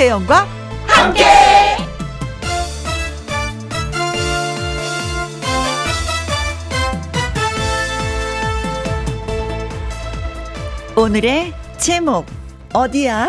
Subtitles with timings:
[0.00, 0.46] 김혜영과
[0.86, 1.24] 함께.
[10.96, 12.24] 오늘의 제목
[12.72, 13.28] 어디야?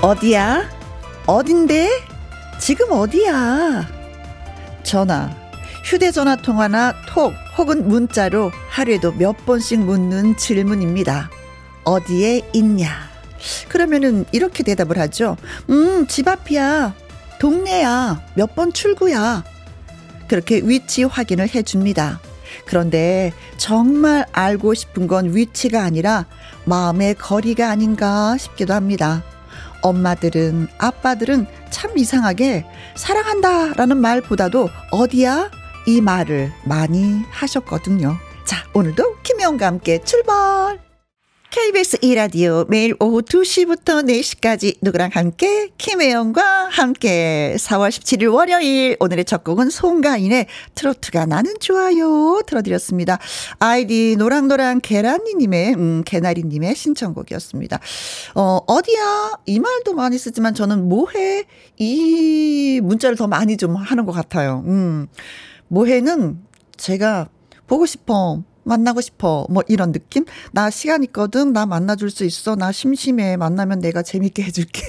[0.00, 0.70] 어디야?
[1.26, 1.90] 어딘데?
[2.58, 3.86] 지금 어디야?
[4.82, 5.28] 전화,
[5.88, 11.30] 휴대전화 통화나 톡 혹은 문자로 하루에도 몇 번씩 묻는 질문입니다.
[11.84, 13.08] 어디에 있냐?
[13.70, 15.38] 그러면은 이렇게 대답을 하죠.
[15.70, 16.94] 음, 집 앞이야.
[17.40, 18.20] 동네야.
[18.34, 19.44] 몇 번 출구야.
[20.28, 22.20] 그렇게 위치 확인을 해줍니다.
[22.66, 26.26] 그런데 정말 알고 싶은 건 위치가 아니라
[26.66, 29.22] 마음의 거리가 아닌가 싶기도 합니다.
[29.80, 35.50] 엄마들은, 아빠들은 참 이상하게 사랑한다 라는 말보다도 어디야?
[35.88, 38.18] 이 말을 많이 하셨거든요.
[38.44, 40.78] 자, 오늘도 김영과 함께 출발!
[41.50, 49.44] KBS 2라디오 매일 오후 2시부터 4시까지 누구랑 함께 김혜영과 함께 4월 17일 월요일 오늘의 첫
[49.44, 53.18] 곡은 송가인의 트로트가 나는 좋아요 들어드렸습니다.
[53.58, 57.80] 아이디 노랑노랑 계란이님의 음, 개나리님의 신청곡이었습니다.
[58.34, 61.44] 어 어디야 이 말도 많이 쓰지만 저는 뭐해
[61.78, 64.62] 이 문자를 더 많이 좀 하는 것 같아요.
[64.66, 65.08] 음
[65.68, 66.40] 뭐해는
[66.76, 67.28] 제가
[67.66, 69.46] 보고 싶어 만나고 싶어.
[69.48, 70.26] 뭐 이런 느낌?
[70.52, 71.52] 나 시간 있거든.
[71.52, 72.54] 나 만나줄 수 있어.
[72.54, 73.36] 나 심심해.
[73.36, 74.82] 만나면 내가 재밌게 해줄게.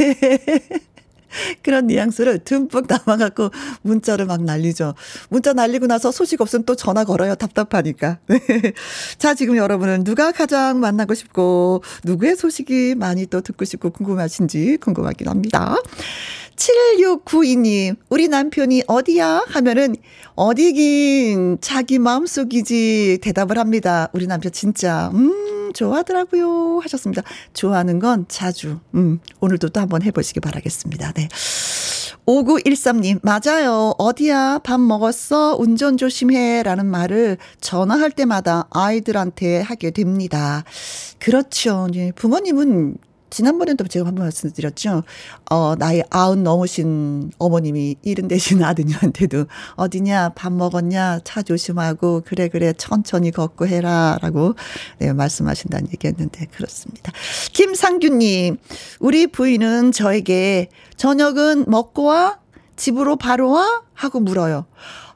[1.63, 4.95] 그런 뉘앙스를 듬뿍 담아갖고 문자를 막 날리죠.
[5.29, 7.35] 문자 날리고 나서 소식 없으면 또 전화 걸어요.
[7.35, 8.19] 답답하니까.
[9.17, 15.27] 자, 지금 여러분은 누가 가장 만나고 싶고, 누구의 소식이 많이 또 듣고 싶고 궁금하신지 궁금하긴
[15.27, 15.75] 합니다.
[16.55, 19.45] 7692님, 우리 남편이 어디야?
[19.47, 19.95] 하면은,
[20.35, 24.09] 어디긴 자기 마음속이지 대답을 합니다.
[24.13, 26.79] 우리 남편 진짜, 음, 좋아하더라고요.
[26.83, 27.21] 하셨습니다.
[27.53, 31.11] 좋아하는 건 자주, 음, 오늘도 또 한번 해보시기 바라겠습니다.
[31.13, 31.27] 네.
[32.25, 33.95] 5913님, 맞아요.
[33.97, 34.59] 어디야?
[34.63, 35.55] 밥 먹었어?
[35.57, 36.61] 운전 조심해.
[36.61, 40.63] 라는 말을 전화할 때마다 아이들한테 하게 됩니다.
[41.17, 41.87] 그렇죠.
[41.95, 42.11] 예.
[42.11, 42.97] 부모님은
[43.29, 45.03] 지난번에도 제가 한 번 말씀드렸죠.
[45.51, 49.45] 어, 나이 아흔 넘으신 어머님이 일흔 되신 아드님한테도
[49.75, 54.17] 어디냐, 밥 먹었냐, 차 조심하고, 그래, 그래, 천천히 걷고 해라.
[54.21, 54.55] 라고,
[54.99, 57.11] 네, 말씀하신다는 얘기 했는데, 그렇습니다.
[57.53, 58.57] 김상규님,
[58.99, 62.39] 우리 부인은 저에게 저녁은 먹고 와?
[62.75, 63.81] 집으로 바로 와?
[63.93, 64.65] 하고 물어요.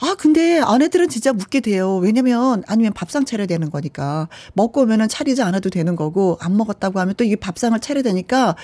[0.04, 1.96] 아, 근데 아내들은 진짜 묻게 돼요.
[1.96, 4.28] 왜냐면, 아니면 밥상 차려야 되는 거니까.
[4.52, 8.58] 먹고 오면은 차리지 않아도 되는 거고, 안 먹었다고 하면 또이 밥상을 차려야 되니까,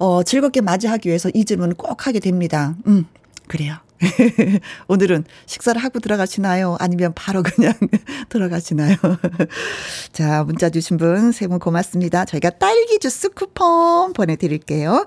[0.00, 2.74] 어, 즐겁게 맞이하기 위해서 이 질문을 꼭 하게 됩니다.
[2.88, 3.06] 음,
[3.46, 3.76] 그래요.
[4.88, 6.76] 오늘은 식사를 하고 들어가시나요?
[6.80, 7.74] 아니면 바로 그냥
[8.30, 8.96] 들어가시나요?
[10.12, 12.24] 자, 문자 주신 분 세 분 고맙습니다.
[12.24, 15.06] 저희가 딸기 주스 쿠폰 보내드릴게요.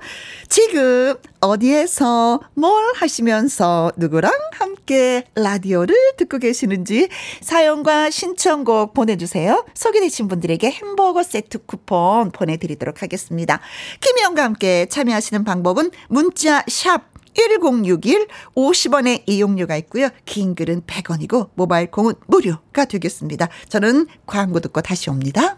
[0.50, 7.10] 지금 어디에서 뭘 하시면서 누구랑 함께 라디오를 듣고 계시는지
[7.42, 9.66] 사연과 신청곡 보내주세요.
[9.74, 13.60] 소개되신 분들에게 햄버거 세트 쿠폰 보내드리도록 하겠습니다.
[14.02, 20.10] 김희영과 함께 참여하시는 방법은 문자 샵 1061 50원의 이용료가 있고요.
[20.26, 23.50] 긴 글은 100원이고 모바일 콩은 무료가 되겠습니다.
[23.70, 25.58] 저는 광고 듣고 다시 옵니다.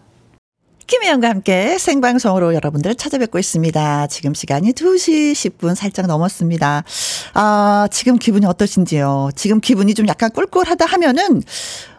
[0.87, 4.07] 김혜영과 함께 생방송으로 여러분들을 찾아뵙고 있습니다.
[4.07, 6.83] 지금 시간이 2시 10분 살짝 넘었습니다.
[7.33, 9.31] 아, 지금 기분이 어떠신지요?
[9.35, 11.41] 지금 기분이 좀 약간 꿀꿀하다 하면은,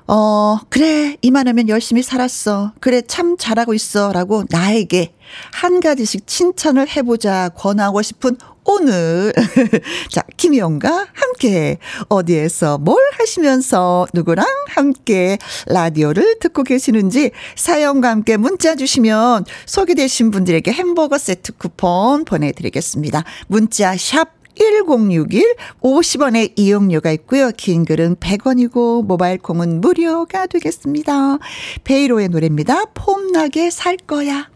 [0.06, 2.74] 어, 그래, 이만하면 열심히 살았어.
[2.78, 4.12] 그래, 참 잘하고 있어.
[4.12, 5.14] 라고 나에게
[5.52, 9.32] 한 가지씩 칭찬을 해보자 권하고 싶은 오늘
[10.10, 11.78] 자 김희영과 함께
[12.08, 21.16] 어디에서 뭘 하시면서 누구랑 함께 라디오를 듣고 계시는지 사연과 함께 문자 주시면 소개되신 분들에게 햄버거
[21.16, 23.24] 세트 쿠폰 보내드리겠습니다.
[23.46, 27.50] 문자 샵 1061 50원의 이용료가 있고요.
[27.56, 31.38] 긴 글은 100원이고 모바일 콩은 무료가 되겠습니다.
[31.84, 32.86] 베이로의 노래입니다.
[32.94, 34.55] 폼나게 살 거야.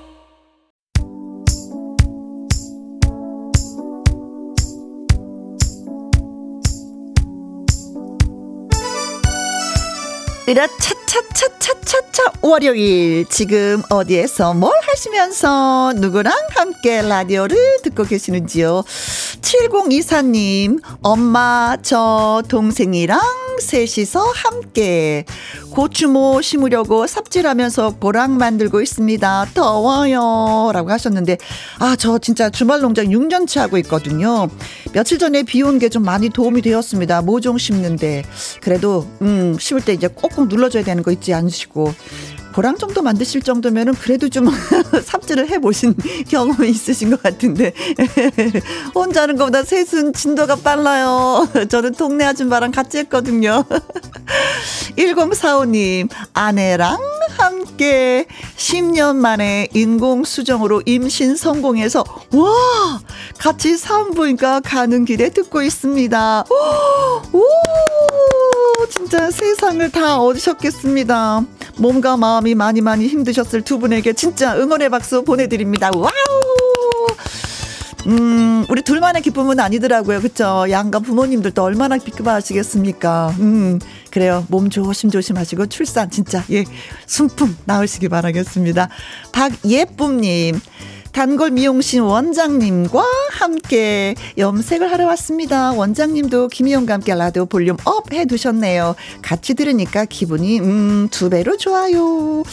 [10.51, 18.83] 으라차차차차차차 월요일 지금 어디에서 뭘 하시면서 누구랑 함께 라디오를 듣고 계시는지요?
[19.41, 23.21] 7024님 엄마 저 동생이랑
[23.61, 25.23] 셋이서 함께
[25.71, 29.47] 고추모 심으려고 삽질하면서 고랑 만들고 있습니다.
[29.53, 30.71] 더워요.
[30.73, 31.37] 라고 하셨는데
[31.79, 34.49] 아 저 진짜 주말 농장 6년치 하고 있거든요.
[34.93, 37.21] 며칠 전에 비 온 게 좀 많이 도움이 되었습니다.
[37.21, 38.23] 모종 심는데.
[38.61, 41.93] 그래도 음 심을 때 이제 꼭꼭 눌러줘야 되는 거 있지 않으시고
[42.53, 44.47] 보랑 정도 만드실 정도면은 그래도 좀
[45.03, 45.95] 삽질을 해보신
[46.29, 47.73] 경험이 있으신 것 같은데
[48.93, 51.47] 혼자 하는 것보다 셋은 진도가 빨라요.
[51.69, 53.63] 저는 동네 아줌마랑 같이 했거든요.
[54.97, 56.99] 1045님 아내랑
[57.37, 58.27] 함께
[58.57, 62.03] 10년 만에 인공수정으로 임신 성공해서
[62.33, 63.01] 와
[63.37, 66.45] 같이 산부인과 가는 길에 듣고 있습니다.
[67.33, 67.43] 오
[68.89, 71.45] 진짜 세상을 다 얻으셨겠습니다.
[71.77, 75.91] 몸과 마음 이 많이 많이 힘드셨을 두 분에게 진짜 응원의 박수 보내드립니다.
[75.93, 76.11] 와우!
[78.07, 80.21] 음, 우리 둘만의 기쁨은 아니더라고요.
[80.21, 80.65] 그쵸?
[80.69, 83.35] 양가 부모님들도 얼마나 기뻐하시겠습니까?
[83.39, 83.79] 음,
[84.09, 84.45] 그래요.
[84.49, 86.63] 몸 조심조심 하시고 출산 진짜, 예,
[87.05, 88.89] 순풍 낳으시기 바라겠습니다.
[89.31, 90.59] 박예쁨님.
[91.11, 95.73] 단골 미용실 원장님과 함께 염색을 하러 왔습니다.
[95.73, 98.95] 원장님도 김혜영과 함께 라디오 volume up 해두셨네요.
[99.21, 102.43] 같이 들으니까 기분이 음, 두 배로 좋아요.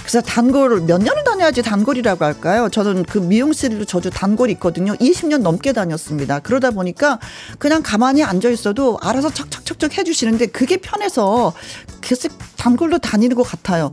[0.00, 2.68] 그래서 단골 몇 년을 다녀야지 단골이라고 할까요?
[2.68, 4.94] 저는 그 미용실로 저도 단골이 있거든요.
[4.94, 6.40] 20년 넘게 다녔습니다.
[6.40, 7.18] 그러다 보니까
[7.58, 11.54] 그냥 가만히 앉아 있어도 알아서 척척척척 해주시는데 그게 편해서
[12.02, 13.92] 계속 단골로 다니는 것 같아요.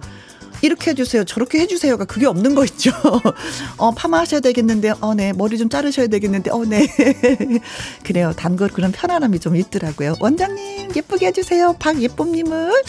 [0.61, 1.23] 이렇게 해주세요.
[1.25, 2.91] 저렇게 해주세요가 그게 없는 거 있죠.
[3.77, 5.33] 어, 파마하셔야 되겠는데, 어, 네.
[5.33, 6.87] 머리 좀 자르셔야 되겠는데, 어, 네.
[8.03, 8.33] 그래요.
[8.35, 10.15] 단걸 그런 편안함이 좀 있더라고요.
[10.19, 11.75] 원장님, 예쁘게 해주세요.
[11.79, 12.83] 박예쁨님을.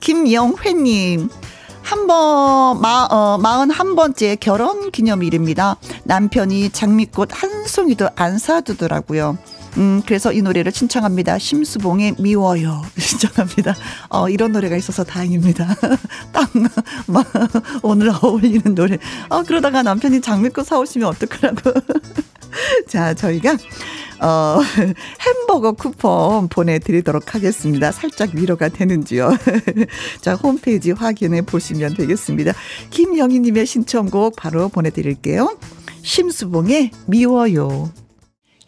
[0.00, 1.28] 김영회님.
[1.82, 5.76] 한 번, 마, 어, 마흔 한 번째 결혼 기념일입니다.
[6.04, 9.38] 남편이 장미꽃 한 송이도 안 사두더라고요.
[9.78, 11.38] 음, 그래서 이 노래를 신청합니다.
[11.38, 12.82] 심수봉의 미워요.
[12.98, 13.76] 신청합니다.
[14.08, 15.76] 어, 이런 노래가 있어서 다행입니다.
[16.32, 16.50] 딱,
[17.06, 17.26] 막,
[17.82, 18.98] 오늘 어울리는 노래.
[19.28, 21.72] 어, 그러다가 남편이 장미꽃 사오시면 어떡하라고.
[22.88, 23.56] 자, 저희가,
[24.20, 24.60] 어,
[25.20, 27.92] 햄버거 쿠폰 보내드리도록 하겠습니다.
[27.92, 29.30] 살짝 위로가 되는지요.
[30.20, 32.52] 자, 홈페이지 확인해 보시면 되겠습니다.
[32.90, 35.56] 김영희님의 신청곡 바로 보내드릴게요.
[36.02, 37.92] 심수봉의 미워요.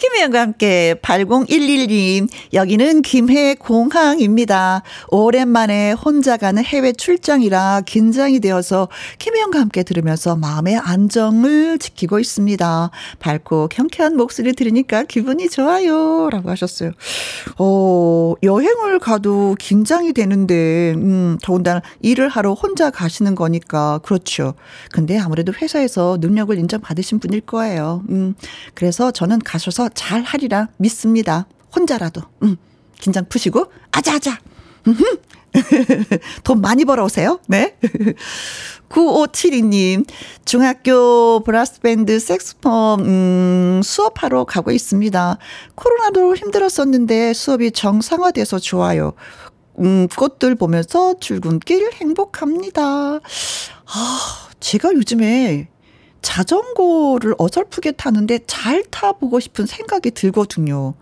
[0.00, 4.82] 김혜영과 함께 8011님, 여기는 김해 공항입니다.
[5.08, 8.88] 오랜만에 혼자 가는 해외 출장이라 긴장이 되어서
[9.18, 12.90] 김혜영과 함께 들으면서 마음의 안정을 지키고 있습니다.
[13.18, 16.30] 밝고 경쾌한 목소리 들으니까 기분이 좋아요.
[16.30, 16.92] 라고 하셨어요.
[17.58, 24.54] 어, 여행을 가도 긴장이 되는데, 음, 더군다나 일을 하러 혼자 가시는 거니까, 그렇죠.
[24.92, 28.02] 근데 아무래도 회사에서 능력을 인정받으신 분일 거예요.
[28.08, 28.34] 음,
[28.72, 31.46] 그래서 저는 가셔서 잘 하리라 믿습니다.
[31.74, 32.22] 혼자라도.
[32.42, 32.56] 음,
[33.00, 34.38] 긴장 푸시고, 아자아자.
[36.44, 37.40] 돈 많이 벌어오세요.
[37.46, 37.76] 네.
[38.88, 40.04] 9572님,
[40.44, 45.38] 중학교 브라스밴드 색스폰, 음, 수업하러 가고 있습니다.
[45.76, 49.12] 코로나도 힘들었었는데 수업이 정상화돼서 좋아요.
[49.78, 52.82] 음, 꽃들 보면서 출근길 행복합니다.
[52.82, 53.20] 아,
[54.58, 55.68] 제가 요즘에
[56.22, 60.94] 자전거를 어설프게 타는데 잘 타보고 싶은 생각이 들거든요.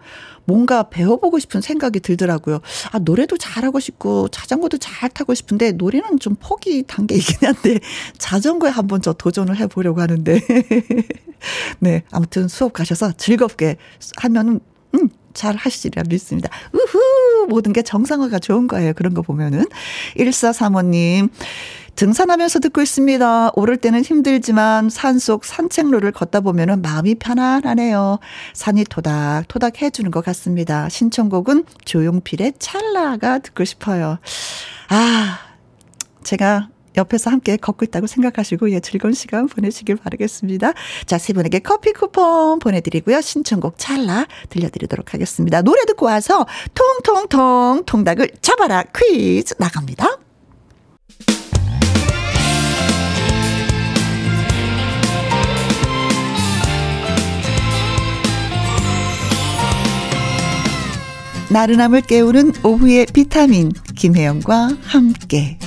[0.48, 2.60] 뭔가 배워보고 싶은 생각이 들더라고요.
[2.90, 7.80] 아, 노래도 잘하고 싶고, 자전거도 잘 타고 싶은데, 노래는 좀 포기 단계이긴 한데,
[8.16, 10.40] 자전거에 한번 저 도전을 해보려고 하는데.
[11.80, 13.76] 네, 아무튼 수업 가셔서 즐겁게
[14.16, 14.60] 하면은,
[14.94, 16.48] 음, 잘 하시리라 믿습니다.
[16.72, 17.46] 우후!
[17.48, 18.94] 모든 게 정상화가 좋은 거예요.
[18.94, 19.66] 그런 거 보면은.
[20.16, 21.28] 1435님,
[21.99, 23.50] 등산하면서 듣고 있습니다.
[23.57, 28.21] 오를 때는 힘들지만 산속 산책로를 걷다 보면 마음이 편안하네요.
[28.55, 30.88] 산이 토닥 토닥 해주는 것 같습니다.
[30.88, 34.19] 신청곡은 조용필의 찰나가 듣고 싶어요.
[34.90, 35.38] 아,
[36.23, 40.75] 제가 옆에서 함께 걷고 있다고 생각하시고 예, 즐거운 시간 보내시길 바라겠습니다.
[41.05, 43.21] 자, 세 분에게 커피 쿠폰 보내 드리고요.
[43.21, 45.62] 신청곡 찰나 들려 드리도록 하겠습니다.
[45.62, 50.27] 노래 듣고 와서 통통통 통닭을 잡아라 퀴즈 나갑니다.
[61.50, 65.59] 나른함을 깨우는 오후의 비타민 김혜영과 함께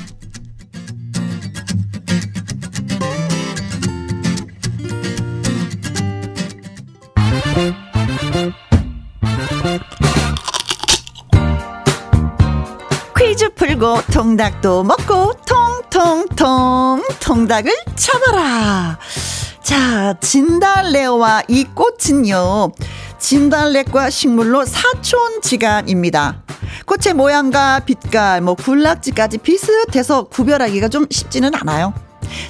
[13.17, 18.99] 퀴즈 풀고 통닭도 먹고 통통통 통닭을 쳐봐라.
[19.63, 22.71] 자, 진달래와 이 꽃은요.
[23.21, 26.41] 진달래과 식물로 사촌지간입니다.
[26.85, 31.93] 꽃의 모양과 빛깔, 뭐 굴락지까지 비슷해서 구별하기가 좀 쉽지는 않아요.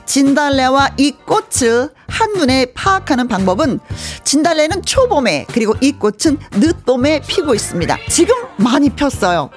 [0.05, 3.79] 진달래와 이 꽃을 한눈에 파악하는 방법은
[4.23, 7.97] 진달래는 초봄에 그리고 이 꽃은 늦봄에 피고 있습니다.
[8.09, 9.49] 지금 많이 폈어요.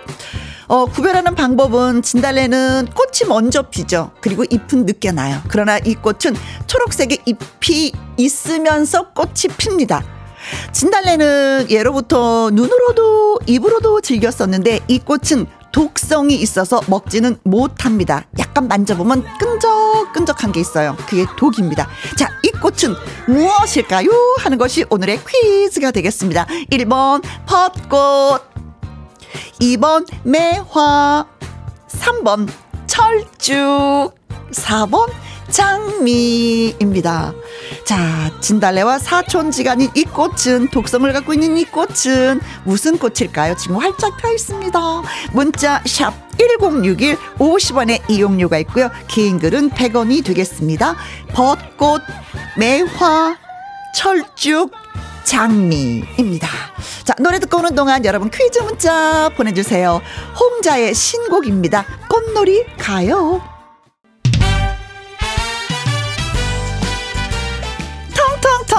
[0.66, 4.10] 어, 구별하는 방법은 진달래는 꽃이 먼저 피죠.
[4.20, 5.40] 그리고 잎은 늦게 나요.
[5.48, 6.34] 그러나 이 꽃은
[6.66, 10.13] 초록색의 잎이 있으면서 꽃이 핍니다.
[10.72, 18.24] 진달래는 예로부터 눈으로도 입으로도 즐겼었는데 이 꽃은 독성이 있어서 먹지는 못합니다.
[18.38, 20.96] 약간 만져보면 끈적끈적한 게 있어요.
[21.08, 21.88] 그게 독입니다.
[22.16, 22.94] 자, 이 꽃은
[23.26, 24.08] 무엇일까요?
[24.38, 26.46] 하는 것이 오늘의 퀴즈가 되겠습니다.
[26.70, 28.42] 1번 벚꽃,
[29.60, 31.26] 2번 매화,
[31.88, 32.48] 3번
[32.86, 34.14] 철쭉,
[34.52, 35.10] 4번
[35.50, 37.32] 장미입니다.
[37.84, 43.56] 자, 진달래와 사촌지간인 이 꽃은 독성을 갖고 있는 이 꽃은 무슨 꽃일까요?
[43.56, 44.80] 지금 활짝 펴 있습니다.
[45.32, 48.90] 문자 샵 1061 50원의 이용료가 있고요.
[49.08, 50.96] 긴 글은 100원이 되겠습니다.
[51.32, 52.02] 벚꽃,
[52.56, 53.36] 매화,
[53.94, 54.72] 철쭉,
[55.24, 56.48] 장미입니다.
[57.04, 60.00] 자, 노래 듣고 오는 동안 여러분 퀴즈 문자 보내주세요.
[60.38, 61.84] 홍자의 신곡입니다.
[62.08, 63.53] 꽃놀이 가요.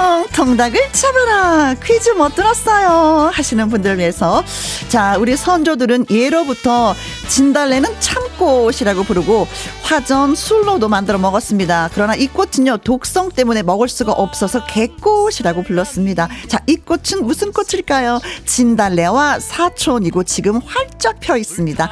[0.06, 1.74] 텅텅 통닭을 잡아라.
[1.82, 3.30] 퀴즈 못 들었어요.
[3.32, 4.44] 하시는 분들 위해서.
[4.88, 6.94] 자 우리 선조들은 예로부터
[7.28, 9.46] 진달래는 참꽃이라고 부르고
[9.82, 16.66] 화전 술로도 만들어 먹었습니다 그러나 이 꽃은요 독성 때문에 먹을 수가 없어서 개꽃이라고 불렀습니다 자
[16.66, 21.88] 이 꽃은 무슨 꽃일까요 진달래와 사촌이고 지금 활짝 펴 있습니다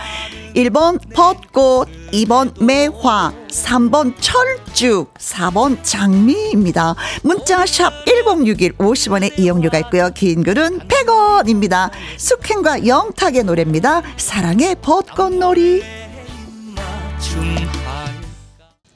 [0.54, 6.94] 1번 벚꽃, 2번 매화, 3번 철쭉, 4번 장미입니다.
[7.24, 10.10] 문자 샵 1061, 50원의 이용료가 있고요.
[10.14, 11.90] 긴 글은 100원입니다.
[12.18, 14.02] 숙행과 영탁의 노래입니다.
[14.16, 15.82] 사랑의 벚꽃 놀이.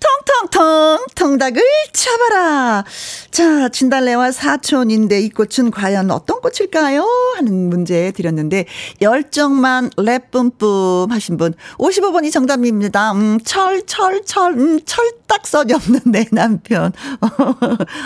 [0.00, 1.62] 텅텅텅 통닭을
[1.92, 2.84] 잡아라.
[3.30, 7.04] 자, 진달래와 사촌인데 이 꽃은 과연 어떤 꽃일까요?
[7.36, 8.66] 하는 문제 드렸는데
[9.00, 13.12] 열정만 랩 뿜뿜 하신 분 55번이 정답입니다.
[13.12, 16.92] 음, 철, 철, 철, 음, 철딱선이 없는 내 남편.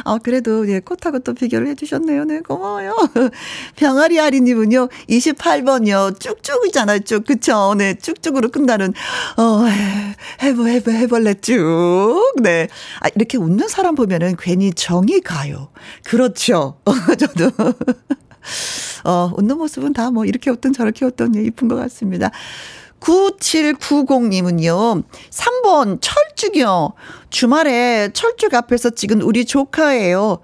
[0.05, 2.25] 아, 그래도 예, 꽃하고 또 비교를 해 주셨네요.
[2.25, 2.97] 네, 고마워요.
[3.77, 6.19] 병아리 아리 님은요, 28번이요.
[6.19, 7.25] 쭉쭉이잖아요, 쭉.
[7.25, 7.75] 그쵸?
[7.77, 8.95] 네, 쭉쭉으로 끝나는,
[9.37, 9.65] 어,
[10.43, 11.82] 해보, 해보, 해벌레 쭉.
[12.43, 12.69] 네.
[13.01, 15.69] 아, 이렇게 웃는 사람 보면은 괜히 정이 가요.
[16.05, 16.79] 그렇죠.
[17.19, 17.51] 저도.
[19.05, 22.31] 어, 웃는 모습은 다 뭐 이렇게 웃든 저렇게 웃든 예, 이쁜 것 같습니다.
[23.03, 26.93] 9790님은요, 3번 철쭉이요.
[27.31, 30.39] 주말에 철쭉 앞에서 찍은 우리 조카예요.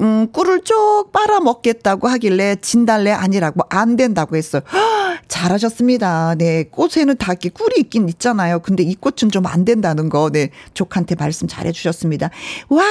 [0.00, 4.62] 음, 꿀을 쭉 빨아먹겠다고 하길래 진달래 아니라고 안 된다고 했어요.
[5.28, 6.34] 잘하셨습니다.
[6.36, 6.64] 네.
[6.70, 8.60] 꽃에는 다 이렇게 꿀이 있긴 있잖아요.
[8.60, 10.50] 근데 이 꽃은 좀 안 된다는 거, 네.
[10.74, 12.30] 조카한테 말씀 잘 해주셨습니다.
[12.70, 12.82] 와,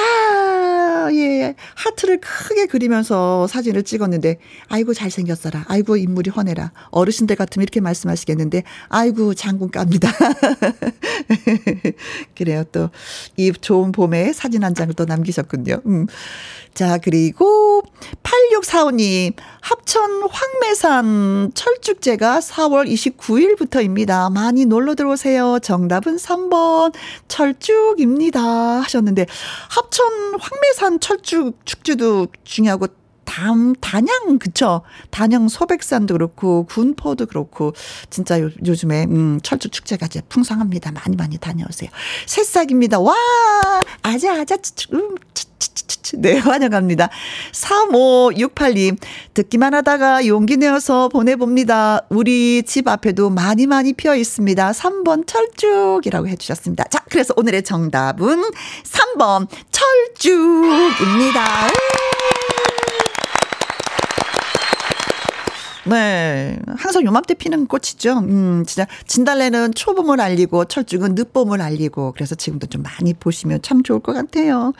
[1.12, 1.54] 예.
[1.74, 5.64] 하트를 크게 그리면서 사진을 찍었는데, 아이고, 잘생겼어라.
[5.68, 6.72] 아이고, 인물이 훤해라.
[6.90, 10.10] 어르신들 같으면 이렇게 말씀하시겠는데, 아이고, 장군 깝니다.
[12.36, 12.64] 그래요.
[12.72, 12.90] 또,
[13.36, 15.80] 이 좋은 봄에 사진 한 장을 또 남기셨군요.
[15.86, 16.06] 음.
[16.74, 17.82] 자, 그리고
[18.24, 24.32] 8645님, 합천 황매산 철쭉제가 4월 29일부터입니다.
[24.32, 25.60] 많이 놀러 들어오세요.
[25.62, 26.92] 정답은 3번
[27.28, 28.40] 철쭉입니다.
[28.40, 29.26] 하셨는데,
[29.70, 32.88] 합천 황매산 철쭉 축제도 중요하고
[33.34, 34.82] 담, 단양, 그쵸?
[35.10, 37.72] 단양 소백산도 그렇고, 군포도 그렇고,
[38.08, 40.92] 진짜 요, 요즘에, 음, 철쭉 축제가 이제 풍성합니다.
[40.92, 41.90] 많이 많이 다녀오세요.
[42.26, 43.00] 새싹입니다.
[43.00, 43.12] 와!
[44.02, 44.56] 아자, 아자,
[44.92, 45.16] 음,
[46.18, 47.10] 네, 환영합니다.
[47.50, 48.98] 3568님,
[49.34, 52.06] 듣기만 하다가 용기 내어서 보내봅니다.
[52.10, 54.70] 우리 집 앞에도 많이 많이 피어 있습니다.
[54.70, 56.84] 3번 철쭉이라고 해주셨습니다.
[56.84, 58.44] 자, 그래서 오늘의 정답은
[58.84, 61.42] 3번 철쭉입니다.
[65.86, 66.58] 네.
[66.76, 68.18] 항상 요맘때 피는 꽃이죠.
[68.20, 74.00] 음, 진짜 진달래는 초봄을 알리고 철쭉은 늦봄을 알리고 그래서 지금도 좀 많이 보시면 참 좋을
[74.00, 74.72] 것 같아요.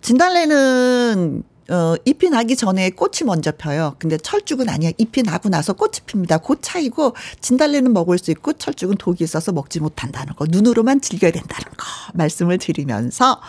[0.00, 3.96] 진달래는 어, 잎이 나기 전에 꽃이 먼저 펴요.
[3.98, 4.90] 근데 철쭉은 아니야.
[4.98, 6.38] 잎이 나고 나서 꽃이 핍니다.
[6.38, 10.44] 그 차이고 진달래는 먹을 수 있고 철쭉은 독이 있어서 먹지 못한다는 거.
[10.48, 11.86] 눈으로만 즐겨야 된다는 거.
[12.14, 13.40] 말씀을 드리면서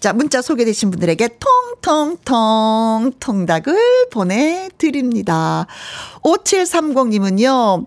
[0.00, 1.38] 자, 문자 소개되신 분들에게
[1.82, 5.66] 통통통 통닭을 보내 드립니다.
[6.22, 7.86] 5730 님은요.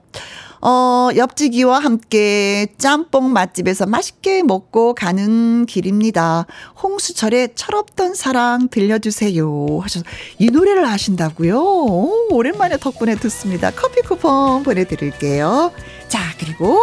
[0.62, 6.46] 어, 옆지기와 함께 짬뽕 맛집에서 맛있게 먹고 가는 길입니다.
[6.82, 9.80] 홍수철의 철없던 사랑 들려주세요.
[9.82, 10.06] 하셔서
[10.40, 11.60] 이 노래를 아신다고요?
[11.60, 13.72] 오, 오랜만에 덕분에 듣습니다.
[13.72, 15.72] 커피 쿠폰 보내드릴게요.
[16.08, 16.80] 자, 그리고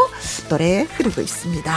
[0.49, 1.73] 노래 흐르고 있습니다.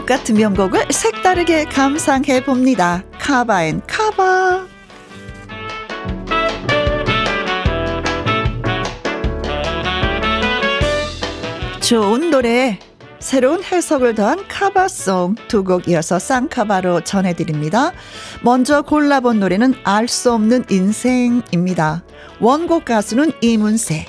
[0.00, 3.02] 주옥 같은 명곡을 색다르게 감상해 봅니다.
[3.18, 4.66] 카바앤 카바.
[11.80, 12.78] 좋은 노래,
[13.18, 17.92] 새로운 해석을 더한 카바송 두 곡 이어서 쌍카바로 전해드립니다.
[18.42, 22.04] 먼저 골라본 노래는 알 수 없는 인생입니다.
[22.40, 24.06] 원곡 가수는 이문세.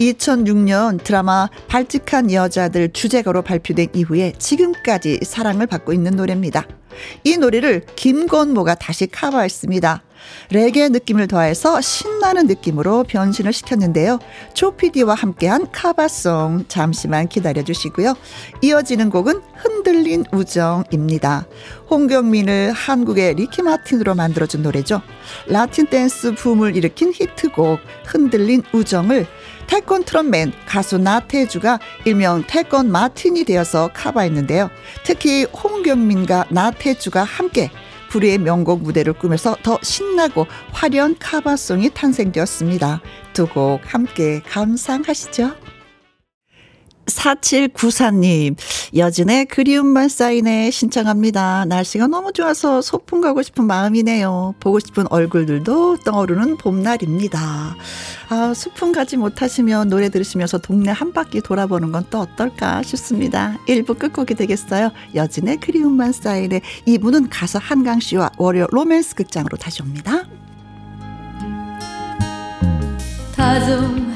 [0.00, 6.66] 2006년 드라마 발칙한 여자들 주제가로 발표된 이후에 지금까지 사랑을 받고 있는 노래입니다.
[7.24, 10.05] 이 노래를 김건모가 다시 커버했습니다.
[10.50, 14.18] 레게 느낌을 더해서 신나는 느낌으로 변신을 시켰는데요.
[14.54, 18.14] 조피디와 함께한 카바송 잠시만 기다려 주시고요.
[18.62, 21.46] 이어지는 곡은 흔들린 우정입니다.
[21.90, 25.02] 홍경민을 한국의 리키 마틴으로 만들어준 노래죠.
[25.46, 29.26] 라틴 댄스 붐을 일으킨 히트곡 흔들린 우정을
[29.66, 34.70] 태권 트롯맨 가수 나태주가 일명 태권 마틴이 되어서 카바했는데요.
[35.04, 37.70] 특히 홍경민과 나태주가 함께
[38.08, 43.00] 불후의 명곡 무대를 꾸며서 더 신나고 화려한 카바송이 탄생되었습니다.
[43.32, 45.65] 두 곡 함께 감상하시죠.
[47.06, 48.56] 4794님,
[48.96, 51.66] 여진의 그리움만 쌓이네 신청합니다.
[51.66, 54.54] 날씨가 너무 좋아서 소풍 가고 싶은 마음이네요.
[54.60, 57.76] 보고 싶은 얼굴들도 떠오르는 봄날입니다.
[58.28, 63.58] 아, 소풍 가지 못하시면 노래 들으시면서 동네 한 바퀴 돌아보는 건 또 어떨까 싶습니다.
[63.68, 64.90] 1부 끝곡이 되겠어요.
[65.14, 66.60] 여진의 그리움만 쌓이네.
[66.86, 70.22] 2부는 가수 한강 씨와 월요 로맨스 극장으로 다시 옵니다.
[73.34, 74.15] 다정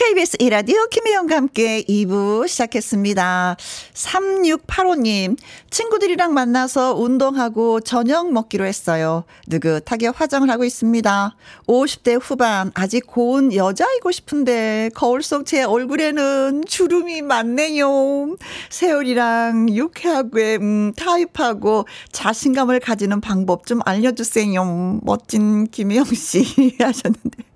[0.00, 3.58] KBS 이라디오 김혜영과 함께 2부 시작했습니다.
[3.92, 5.36] 3685님,
[5.68, 9.24] 친구들이랑 만나서 운동하고 저녁 먹기로 했어요.
[9.48, 11.36] 느긋하게 화장을 하고 있습니다.
[11.66, 18.36] 50대 후반, 아직 고운 여자이고 싶은데, 거울 속 제 얼굴에는 주름이 많네요.
[18.70, 25.00] 세월이랑 유쾌하고, 음, 타입하고, 자신감을 가지는 방법 좀 알려주세요.
[25.02, 27.49] 멋진 김혜영씨 하셨는데.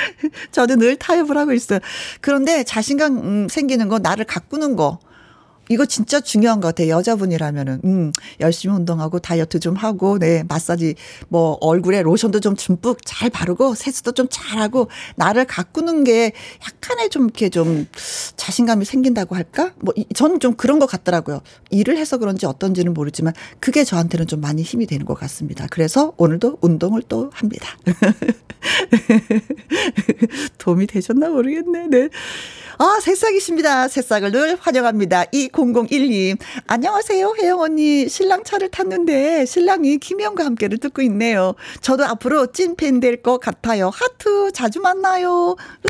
[0.52, 1.80] 저도 늘 타협을 하고 있어요.
[2.20, 4.98] 그런데 자신감 음, 생기는 거, 나를 가꾸는 거.
[5.68, 6.88] 이거 진짜 중요한 것 같아요.
[6.88, 10.94] 여자분이라면은, 음, 열심히 운동하고 다이어트 좀 하고, 네, 마사지,
[11.28, 16.32] 뭐, 얼굴에 로션도 좀 듬뿍 잘 바르고, 세수도 좀 잘하고, 나를 가꾸는 게
[16.64, 17.86] 약간의 좀 이렇게 좀
[18.36, 19.72] 자신감이 생긴다고 할까?
[19.80, 21.40] 뭐, 저는 좀 그런 것 같더라고요.
[21.70, 25.66] 일을 해서 그런지 어떤지는 모르지만, 그게 저한테는 좀 많이 힘이 되는 것 같습니다.
[25.70, 27.68] 그래서 오늘도 운동을 또 합니다.
[30.58, 31.86] 도움이 되셨나 모르겠네.
[31.88, 32.08] 네.
[32.78, 33.88] 아, 새싹이십니다.
[33.88, 35.24] 새싹을 늘 환영합니다.
[35.26, 36.38] 2001님.
[36.66, 38.08] 안녕하세요, 혜영 언니.
[38.08, 41.54] 신랑 차를 탔는데 신랑이 김혜영과 함께를 듣고 있네요.
[41.80, 43.88] 저도 앞으로 찐팬 될 것 같아요.
[43.92, 45.52] 하트 자주 만나요.
[45.84, 45.88] 으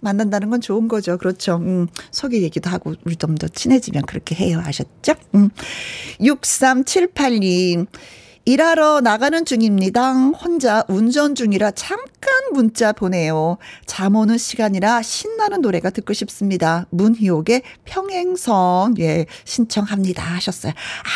[0.00, 1.18] 만난다는 건 좋은 거죠.
[1.18, 1.56] 그렇죠.
[1.56, 4.60] 음, 소개 얘기도 하고 우리 좀 더 친해지면 그렇게 해요.
[4.64, 5.14] 아셨죠?
[5.34, 5.50] 음.
[6.20, 7.86] 6378님.
[8.44, 10.12] 일하러 나가는 중입니다.
[10.12, 13.58] 혼자 운전 중이라 잠깐 문자 보내요.
[13.86, 16.86] 잠 오는 시간이라 신나는 노래가 듣고 싶습니다.
[16.90, 20.22] 문희옥의 평행선, 예, 신청합니다.
[20.22, 20.72] 하셨어요.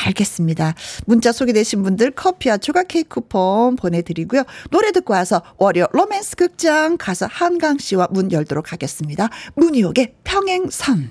[0.07, 0.75] 알겠습니다.
[1.07, 4.45] 문자 소개되신 분들 커피와 조각 케이크 쿠폰 보내드리고요.
[4.71, 9.29] 노래 듣고 와서 월요 로맨스 극장 가서 한강 씨와 문 열도록 하겠습니다.
[9.55, 11.11] 문희옥의 평행선.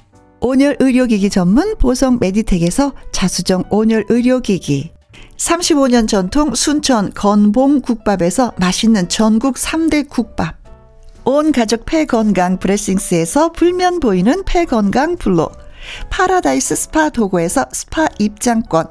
[0.43, 4.91] 온열 의료기기 전문 보성 메디텍에서 자수정 온열 의료기기,
[5.37, 10.55] 35년 전통 순천 건봉 국밥에서 맛있는 전국 3대 국밥.
[11.25, 15.51] 온 가족 폐건강 브레싱스에서 불면 보이는 폐건강 블로.
[16.09, 18.87] 파라다이스 스파 도고에서 스파 입장권.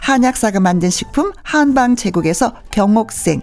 [0.00, 3.42] 한약사가 만든 식품 한방 제국에서 경옥생.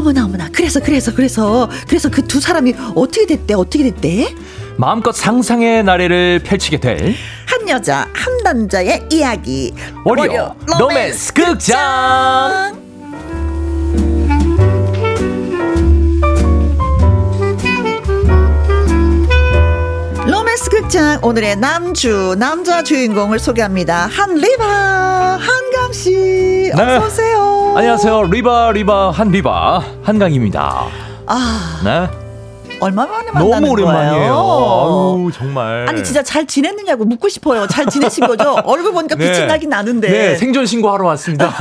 [0.00, 0.48] 어머나 어머나.
[0.52, 3.54] 그래서 그래서 그래서 그래서 그 두 사람이 어떻게 됐대?
[3.54, 4.34] 어떻게 됐대?
[4.76, 7.14] 마음껏 상상의 나래를 펼치게 될
[7.46, 9.74] 한 여자 한 남자의 이야기.
[10.04, 12.72] 월요 로맨스 극장.
[12.72, 12.89] 로맨
[20.56, 24.06] 스 극장 오늘의 남주 남자 주인공을 소개합니다.
[24.10, 24.64] 한 리바
[25.40, 26.82] 한강 씨 네.
[26.96, 27.74] 어서 오세요.
[27.76, 28.22] 안녕하세요.
[28.24, 30.86] 리바 리바 한 리바 한강입니다.
[31.26, 32.19] 아 네
[32.80, 34.32] 얼마 만에 만나는 너무 오랜만이에요 거예요?
[34.34, 37.66] 아우 정말 아니 진짜 잘 지냈느냐고 묻고 싶어요.
[37.66, 38.54] 잘 지내신 거죠?
[38.64, 39.46] 얼굴 보니까 빛이 네.
[39.46, 40.08] 나긴 나는데.
[40.10, 41.50] 네 생존 신고하러 왔습니다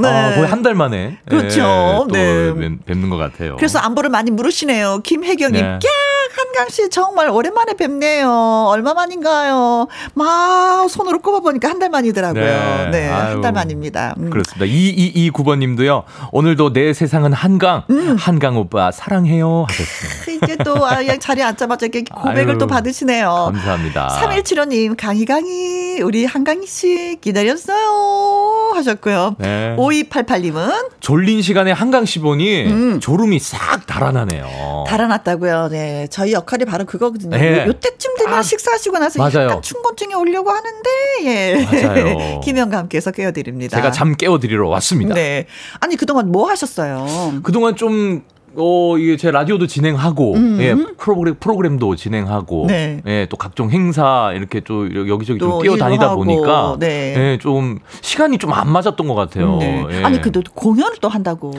[0.00, 0.08] 네.
[0.08, 1.60] 아, 거의 한 달 만에 그렇죠.
[1.60, 2.54] 예, 또 네.
[2.54, 5.00] 뵙- 뵙는 것 같아요 그래서 안부를 많이 물으시네요.
[5.04, 5.78] 김혜경님, 네.
[5.78, 5.88] 꺄
[6.36, 8.66] 한강 씨 정말 오랜만에 뵙네요.
[8.68, 9.86] 얼마 만인가요?
[10.14, 12.42] 막 손으로 꼽아보니까 한 달 만이더라고요.
[12.44, 12.88] 네.
[12.90, 13.40] 네, 한 아유.
[13.42, 14.14] 달 만입니다.
[14.18, 14.30] 음.
[14.30, 14.64] 그렇습니다.
[14.64, 16.04] 2229번님도요.
[16.32, 17.82] 오늘도 내 세상은 한강.
[17.90, 18.16] 음.
[18.18, 20.36] 한강 오빠 사랑해요 하셨어요.
[20.36, 23.50] 이게 또 아, 자리에 앉자마자 이렇게 고백을 아유, 또 받으시네요.
[23.52, 24.08] 감사합니다.
[24.20, 28.72] 3175님, 강희 강희, 우리 한강희 씨 기다렸어요.
[28.74, 29.36] 하셨고요.
[29.38, 29.76] 네.
[29.78, 33.00] 5288님은 졸린 시간에 한강 씨 보니 음.
[33.00, 34.84] 졸음이 싹 달아나네요.
[34.88, 35.68] 달아났다고요.
[35.70, 37.36] 네, 저희 역할이 바로 그거거든요.
[37.36, 37.62] 네.
[37.62, 39.48] 요, 요때쯤 되면 아, 식사하시고 나서 맞아요.
[39.48, 40.90] 약간 충곤증이 오려고 하는데,
[41.24, 41.64] 예.
[41.64, 42.40] 맞아요.
[42.44, 43.76] 김영과 함께해서 깨워드립니다.
[43.76, 45.14] 제가 잠 깨워드리러 왔습니다.
[45.14, 45.46] 네.
[45.80, 47.06] 아니 그동안 뭐 하셨어요?
[47.42, 48.22] 그동안 좀,
[48.56, 50.58] 어, 이게 제 라디오도 진행하고, 음.
[50.60, 53.02] 예, 프로그램, 프로그램도 진행하고, 네.
[53.06, 57.14] 예, 또 각종 행사 이렇게 또 여기저기 또좀 뛰어다니다 하고, 보니까, 네.
[57.16, 59.56] 예, 좀 시간이 좀 안 맞았던 것 같아요.
[59.58, 59.84] 네.
[59.90, 60.02] 예.
[60.04, 61.50] 아니 그래도 공연을 또 한다고.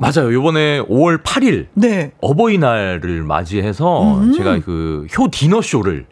[0.00, 0.32] 맞아요.
[0.32, 2.12] 요번에 5월 8일, 네.
[2.20, 4.32] 어버이날을 맞이해서 음.
[4.32, 6.06] 제가 그 효 디너 쇼를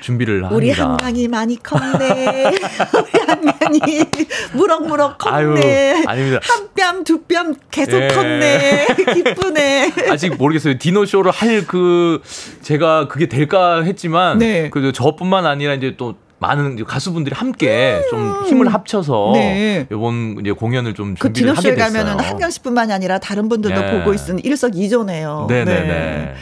[0.00, 0.54] 준비를 합니다.
[0.56, 2.44] 우리 한강이 많이 컸네.
[2.50, 3.80] 우리 한강이
[4.54, 6.04] 무럭무럭 컸네.
[6.06, 6.38] 아유.
[6.42, 8.08] 한 뺨, 두 뺨 계속 예.
[8.08, 8.86] 컸네.
[9.14, 9.92] 기쁘네.
[10.10, 10.78] 아직 모르겠어요.
[10.78, 12.22] 디너 쇼를 할 그
[12.62, 14.70] 제가 그게 될까 했지만 네.
[14.70, 19.32] 그 저뿐만 아니라 이제 또 많은 가수분들이 함께 좀 힘을 합쳐서 음.
[19.34, 19.86] 네.
[19.92, 22.04] 이번 이제 공연을 좀그 준비를 하게 디너쇼에 됐어요.
[22.04, 23.98] 가면은 한강 씨뿐만이 아니라 다른 분들도 네.
[23.98, 25.46] 보고 있으니 일석이조네요.
[25.50, 26.34] 네네네.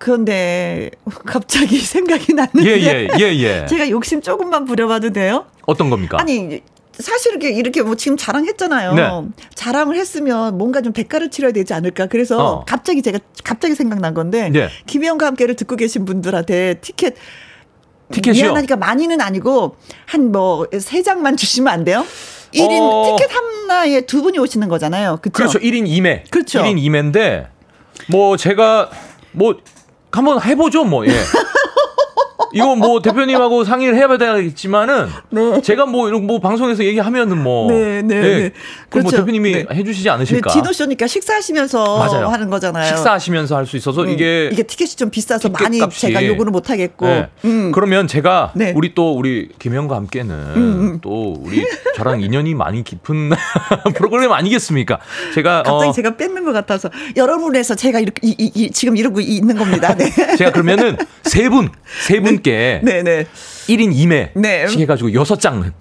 [0.00, 0.90] 그런데
[1.26, 3.66] 갑자기 생각이 났는데 예예 예, 예.
[3.66, 5.44] 제가 욕심 조금만 부려봐도 돼요?
[5.66, 6.16] 어떤 겁니까?
[6.18, 6.62] 아니
[6.98, 8.94] 사실 이렇게 이렇게 뭐 지금 자랑했잖아요.
[8.94, 9.10] 네.
[9.54, 12.06] 자랑을 했으면 뭔가 좀 대가를 치러야 되지 않을까.
[12.06, 12.64] 그래서 어.
[12.66, 14.70] 갑자기 제가 갑자기 생각난 건데 예.
[14.86, 17.14] 김혜영과 함께를 듣고 계신 분들한테 티켓
[18.10, 18.44] 티켓이요?
[18.46, 22.04] 미안하니까 많이는 아니고 한 뭐 세 장만 주시면 안 돼요?
[22.54, 23.16] 1인 어.
[23.18, 25.18] 티켓 하나에 두 분이 오시는 거잖아요.
[25.20, 25.30] 그렇죠?
[25.36, 25.58] 그렇죠.
[25.60, 26.30] 1인 2매.
[26.30, 26.62] 그렇죠.
[26.62, 27.46] 1인 2매인데
[28.08, 28.90] 뭐 제가
[29.32, 29.58] 뭐
[30.12, 31.10] 한번 해보죠 뭐 예.
[32.52, 35.60] 이거 뭐 대표님하고 상의를 해야 되겠지만은 네.
[35.62, 38.40] 제가 뭐 이런 뭐 방송에서 얘기하면은 뭐 네, 네, 예, 네.
[38.40, 38.50] 뭐
[38.90, 39.16] 그렇죠.
[39.18, 39.66] 대표님이 네.
[39.72, 40.50] 해주시지 네, 않으실까?
[40.52, 42.26] 디노 쇼니까 식사하시면서 맞아요.
[42.28, 42.86] 하는 거잖아요.
[42.86, 46.00] 식사하시면서 할 수 있어서 음, 이게 이게 티켓이 좀 비싸서 티켓 많이 값이.
[46.00, 47.06] 제가 요구는 못 하겠고.
[47.06, 47.28] 네.
[47.44, 47.70] 음.
[47.72, 48.72] 그러면 제가 네.
[48.74, 50.98] 우리 또 우리 김영과 함께는 음.
[51.02, 53.30] 또 우리 저랑 인연이 많이 깊은
[53.94, 54.98] 프로그램 아니겠습니까?
[55.34, 59.20] 제가 갑자기 어, 제가 뺏는 것 같아서 여러분에서 제가 이렇게 이, 이, 이, 지금 이러고
[59.20, 59.94] 있는 겁니다.
[59.94, 60.10] 네.
[60.36, 61.70] 제가 그러면은 세 분,
[62.06, 63.26] 세 분께 네, 네.
[63.68, 64.66] 1인 2매씩 네.
[64.66, 65.72] 해가지고 여섯 장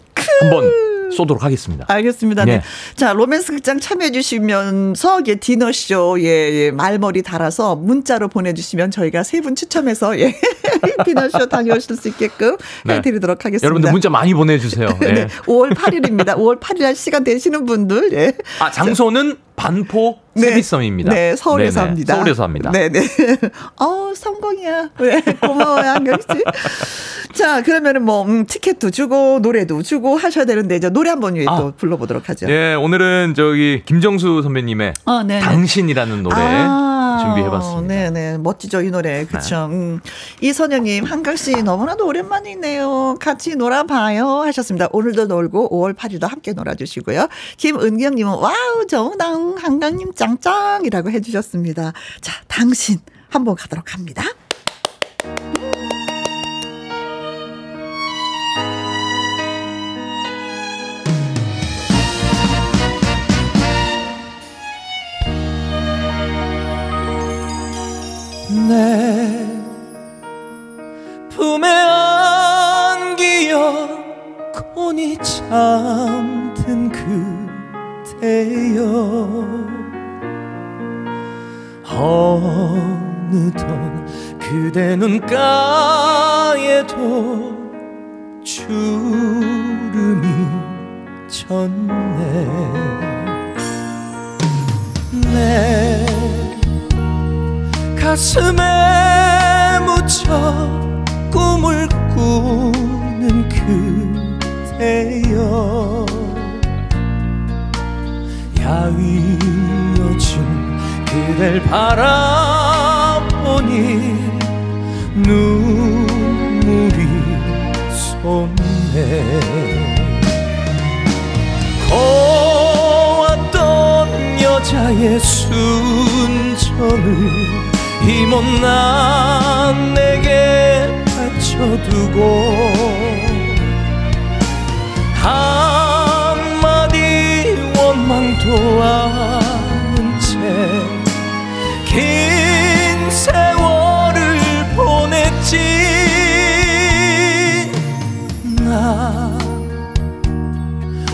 [0.41, 0.72] 한번
[1.12, 1.86] 쏘도록 하겠습니다.
[1.88, 2.45] 알겠습니다.
[2.45, 2.58] 네.
[2.58, 2.62] 네.
[2.95, 9.56] 자, 로맨스 극장 참여해주시면서, 예, 디너쇼, 예, 예, 말머리 달아서 문자로 보내주시면 저희가 세 분
[9.56, 10.36] 추첨해서, 예,
[11.06, 12.95] 디너쇼 다녀오실 수 있게끔 네.
[12.98, 13.65] 해드리도록 하겠습니다.
[13.65, 14.88] 여러분들 문자 많이 보내주세요.
[15.02, 15.13] 네.
[15.13, 15.28] 네.
[15.48, 16.36] 5월 8일입니다.
[16.36, 18.34] 5월 8일 날 시간 되시는 분들, 예.
[18.60, 20.43] 아 장소는 반포 네.
[20.43, 21.13] 세비섬입니다.
[21.13, 22.15] 네, 서울에서 네네, 합니다.
[22.15, 22.72] 서울에서 합니다.
[22.72, 23.02] 네, 네.
[23.76, 24.89] 어, 성공이야.
[24.98, 27.34] 네, 고마워요, 한경 씨.
[27.34, 31.58] 자, 그러면은 뭐, 음, 티켓도 주고, 노래도 주고 하셔야 되는데, 이제 노래 한번 위에 아.
[31.58, 32.50] 또 불러보도록 하죠.
[32.50, 35.39] 예, 오늘은 저기 김정수 선배님의 어, 네, 네.
[35.41, 37.93] 당신이라는 노래 아, 준비해봤습니다.
[37.93, 38.38] 네네.
[38.39, 39.25] 멋지죠, 이 노래.
[39.25, 39.67] 그쵸.
[39.71, 39.99] 음.
[40.41, 43.15] 이선영님, 한강 씨 너무나도 오랜만이네요.
[43.19, 44.41] 같이 놀아봐요.
[44.43, 44.88] 하셨습니다.
[44.91, 47.27] 오늘도 놀고 5월 8일도 함께 놀아주시고요.
[47.58, 51.93] 김은경님은, 와우, 정당, 한강님 짱짱이라고 해주셨습니다.
[52.21, 54.23] 자, 당신 한번 가도록 합니다.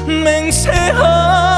[0.07, 1.55] 맹세하리라.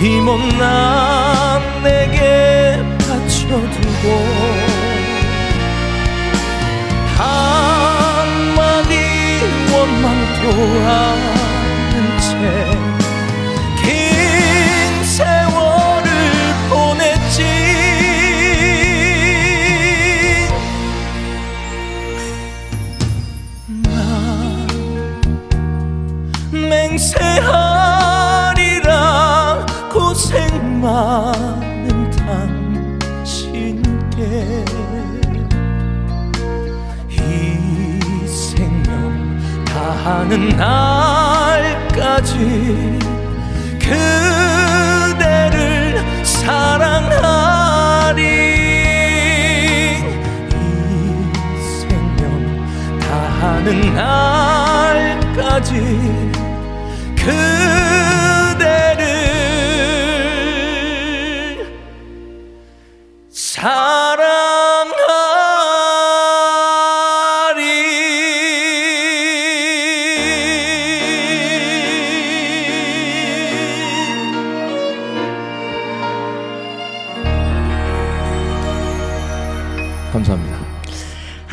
[0.05, 4.05] 이 못난 내게 바쳐두고
[7.17, 8.93] 한마디
[9.73, 10.43] 원망도
[10.87, 12.95] 않은 채
[13.85, 16.09] 긴 세월을
[16.69, 17.43] 보냈지.
[26.51, 27.64] 맹세하
[40.05, 42.37] 다하는 날까지
[43.79, 45.43] 그대를
[46.23, 48.21] 사랑하리.
[50.51, 50.55] 이
[51.79, 52.21] 생명
[52.99, 55.71] 다하는 날까지
[57.17, 57.25] 그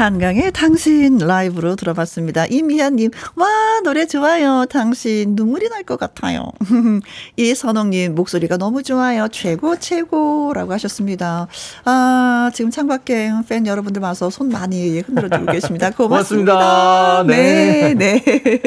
[0.03, 2.47] 한강의 당신 라이브로 들어봤습니다.
[2.47, 4.65] 이미아님, 와, 노래 좋아요.
[4.71, 6.45] 당신 눈물이 날 것 같아요.
[7.37, 9.27] 이선홍님, 목소리가 너무 좋아요.
[9.33, 11.49] 최고, 최고라고 하셨습니다.
[11.85, 15.91] 아, 지금 창밖에 팬 여러분들 와서 손 많이 흔들어 주고 계십니다.
[15.91, 16.53] 고맙습니다.
[16.55, 17.25] 고맙습니다.
[17.27, 18.23] 네, 네.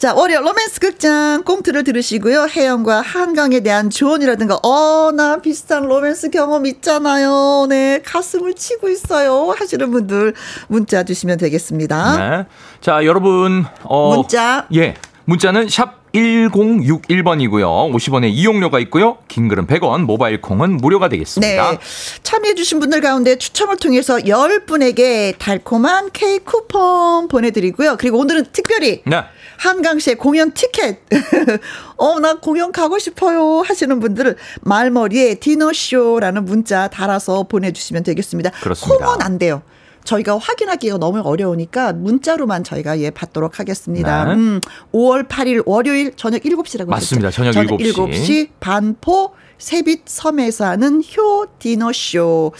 [0.00, 2.46] 자, 월요 로맨스 극장 꽁트를 들으시고요.
[2.50, 7.66] 혜영과 한강에 대한 조언이라든가, 어, 나 비슷한 로맨스 경험 있잖아요.
[7.68, 9.54] 네, 가슴을 치고 있어요.
[9.56, 10.32] 하시는 분들
[10.68, 12.16] 문자 주시면 되겠습니다.
[12.38, 12.46] 네.
[12.80, 14.16] 자, 여러분, 어.
[14.16, 14.66] 문자.
[14.74, 14.94] 예.
[15.26, 17.92] 문자는 샵 1061번이고요.
[17.94, 19.18] 50원의 이용료가 있고요.
[19.28, 21.70] 긴 글은 100원, 모바일 콩은 무료가 되겠습니다.
[21.70, 21.78] 네.
[22.22, 27.96] 참여해주신 분들 가운데 추첨을 통해서 10분에게 달콤한 케이크 쿠폰 보내드리고요.
[27.98, 29.22] 그리고 오늘은 특별히 네.
[29.58, 31.00] 한강시의 공연 티켓.
[31.96, 33.60] 어, 나 공연 가고 싶어요.
[33.60, 38.50] 하시는 분들은 말머리에 디너쇼라는 문자 달아서 보내주시면 되겠습니다.
[38.62, 39.04] 그렇습니다.
[39.06, 39.62] 콩은 안 돼요.
[40.04, 44.24] 저희가 확인하기가 너무 어려우니까 문자로만 저희가 예 받도록 하겠습니다.
[44.24, 44.32] 네.
[44.34, 44.60] 음,
[44.92, 47.30] 5월 8일 월요일 저녁 7시라고 맞습니다.
[47.30, 47.94] 저녁 7시.
[47.94, 52.50] 7시 반포 세빛 섬에서 하는 효 디너 쇼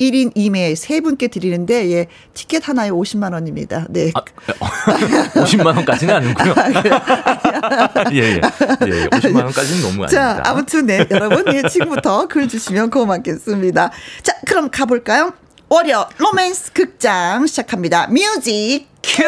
[0.00, 3.86] 1인 2매 세 분께 드리는데 예 티켓 하나에 50만 원입니다.
[3.90, 4.10] 네.
[4.14, 4.22] 아,
[5.44, 6.54] 50만 원까지는 아니고요.
[8.12, 8.22] 예, 예.
[8.34, 8.40] 예,
[9.08, 10.08] 50만 원까지는 너무 아닙니다.
[10.08, 13.90] 자, 아무튼 네, 여러분 예, 지금부터 글 주시면 고맙겠습니다.
[14.22, 15.32] 자, 그럼 가 볼까요?
[15.70, 18.06] 월요 로맨스 극장 시작합니다.
[18.06, 19.22] music 큐.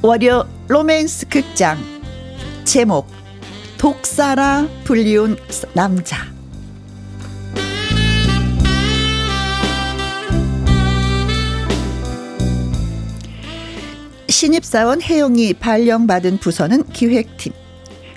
[0.00, 1.78] 월요 로맨스 극장
[2.64, 3.06] 제목
[3.76, 5.36] 독사라 불리운
[5.74, 6.33] 남자
[14.34, 17.52] 신입사원 혜영이 발령받은 부서는 기획팀.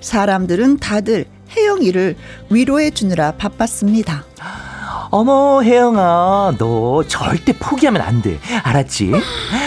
[0.02, 1.26] 사람들은 다들
[1.56, 2.16] 혜영이를
[2.50, 4.26] 위로해 주느라 바빴습니다.
[5.12, 9.12] 어머 혜영아 너 절대 포기하면 안 돼 알았지?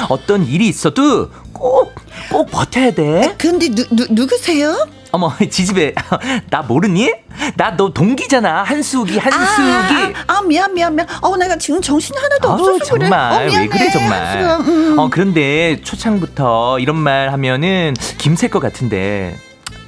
[0.08, 1.94] 어떤 일이 있어도 꼭
[2.30, 4.86] 꼭 버텨야 돼 근데 누, 누, 누구세요?
[5.12, 5.94] 어머 지집애
[6.50, 7.12] 나 모르니?
[7.56, 11.06] 나 너 동기잖아 한수기 한수기 아, 아, 아, 미안 미안 미안.
[11.22, 13.08] 어 내가 지금 정신이 하나도 없어서 그래.
[13.08, 13.58] 정말 어, 미안해.
[13.58, 14.98] 왜 그래 정말 음.
[14.98, 19.36] 어 그런데 초창부터 이런 말 하면은 김셀 것 같은데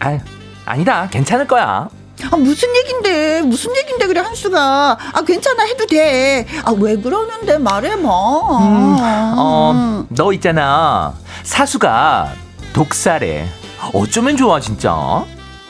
[0.01, 0.19] 아
[0.65, 1.89] 아니다 괜찮을 거야
[2.31, 4.99] 아, 무슨 얘긴데 무슨 얘긴데 그래 한수가.
[5.13, 6.47] 아 괜찮아 해도 돼.
[6.65, 7.99] 아 왜 그러는데 말해봐.
[7.99, 8.97] 음,
[9.37, 11.15] 어, 너 있잖아.
[11.43, 12.33] 사수가
[12.75, 13.49] 독사래.
[13.93, 15.25] 어쩌면 좋아, 진짜.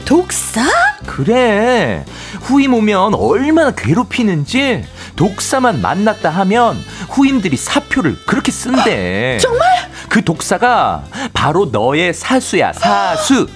[0.04, 0.62] 독사?
[1.06, 2.04] 그래.
[2.40, 4.84] 후임 오면 얼마나 괴롭히는지
[5.16, 6.76] 독사만 만났다 하면
[7.10, 9.38] 후임들이 사표를 그렇게 쓴대.
[9.40, 9.68] 정말?
[10.08, 13.46] 그 독사가 바로 너의 사수야, 사수.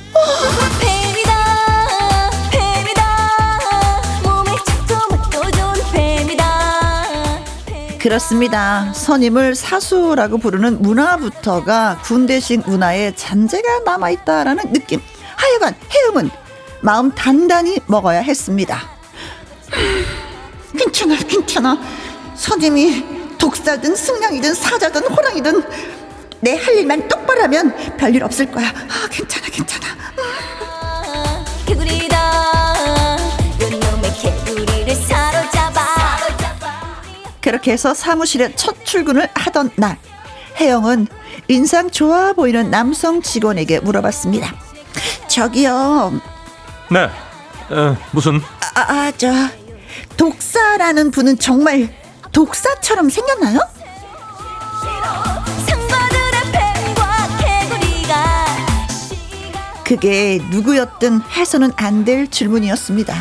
[8.06, 8.92] 그렇습니다.
[8.92, 15.00] 선임을 사수라고 부르는 문화부터가 군대식 문화에 잔재가 남아있다라는 느낌.
[15.34, 16.30] 하여간 해음은
[16.82, 18.78] 마음 단단히 먹어야 했습니다.
[20.78, 21.80] 괜찮아, 괜찮아.
[22.36, 25.64] 선임이 독사든 승냥이든 사자든 호랑이든
[26.42, 28.68] 내 할 일만 똑바로 하면 별일 없을 거야.
[28.68, 29.86] 아, 괜찮아, 괜찮아.
[29.88, 30.65] 개
[37.46, 39.98] 그렇게 해서 사무실에 첫 출근을 하던 날
[40.58, 41.06] 혜영은
[41.46, 44.52] 인상 좋아 보이는 남성 직원에게 물어봤습니다.
[45.28, 46.20] 저기요,
[46.90, 47.08] 네.
[47.70, 48.40] 어, 무슨?
[48.74, 49.28] 아, 아, 저
[50.16, 51.94] 독사라는 분은 정말
[52.32, 53.60] 독사처럼 생겼나요?
[59.84, 63.14] 그게 누구였든 해서는 안 될 질문이었습니다.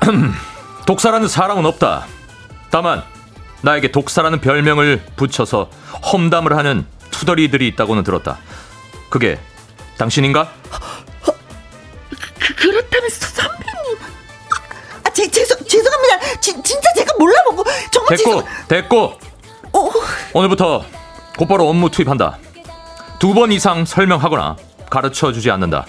[0.86, 2.06] 독사라는 사람은 없다.
[2.74, 3.04] 다만
[3.62, 5.70] 나에게 독사라는 별명을 붙여서
[6.12, 8.38] 험담을 하는 투덜이들이 있다고는 들었다.
[9.10, 9.38] 그게
[9.96, 10.50] 당신인가?
[11.22, 13.96] 그, 그렇다면 선배님,
[15.04, 16.40] 아, 제, 죄송, 죄송합니다.
[16.40, 17.62] 지, 진짜 제가 몰라보고
[17.92, 18.44] 정말 됐고 죄송.
[18.66, 19.18] 됐고
[19.72, 19.90] 어,
[20.32, 20.84] 오늘부터
[21.38, 22.38] 곧바로 업무 투입한다.
[23.20, 24.56] 두 번 이상 설명하거나
[24.90, 25.86] 가르쳐 주지 않는다.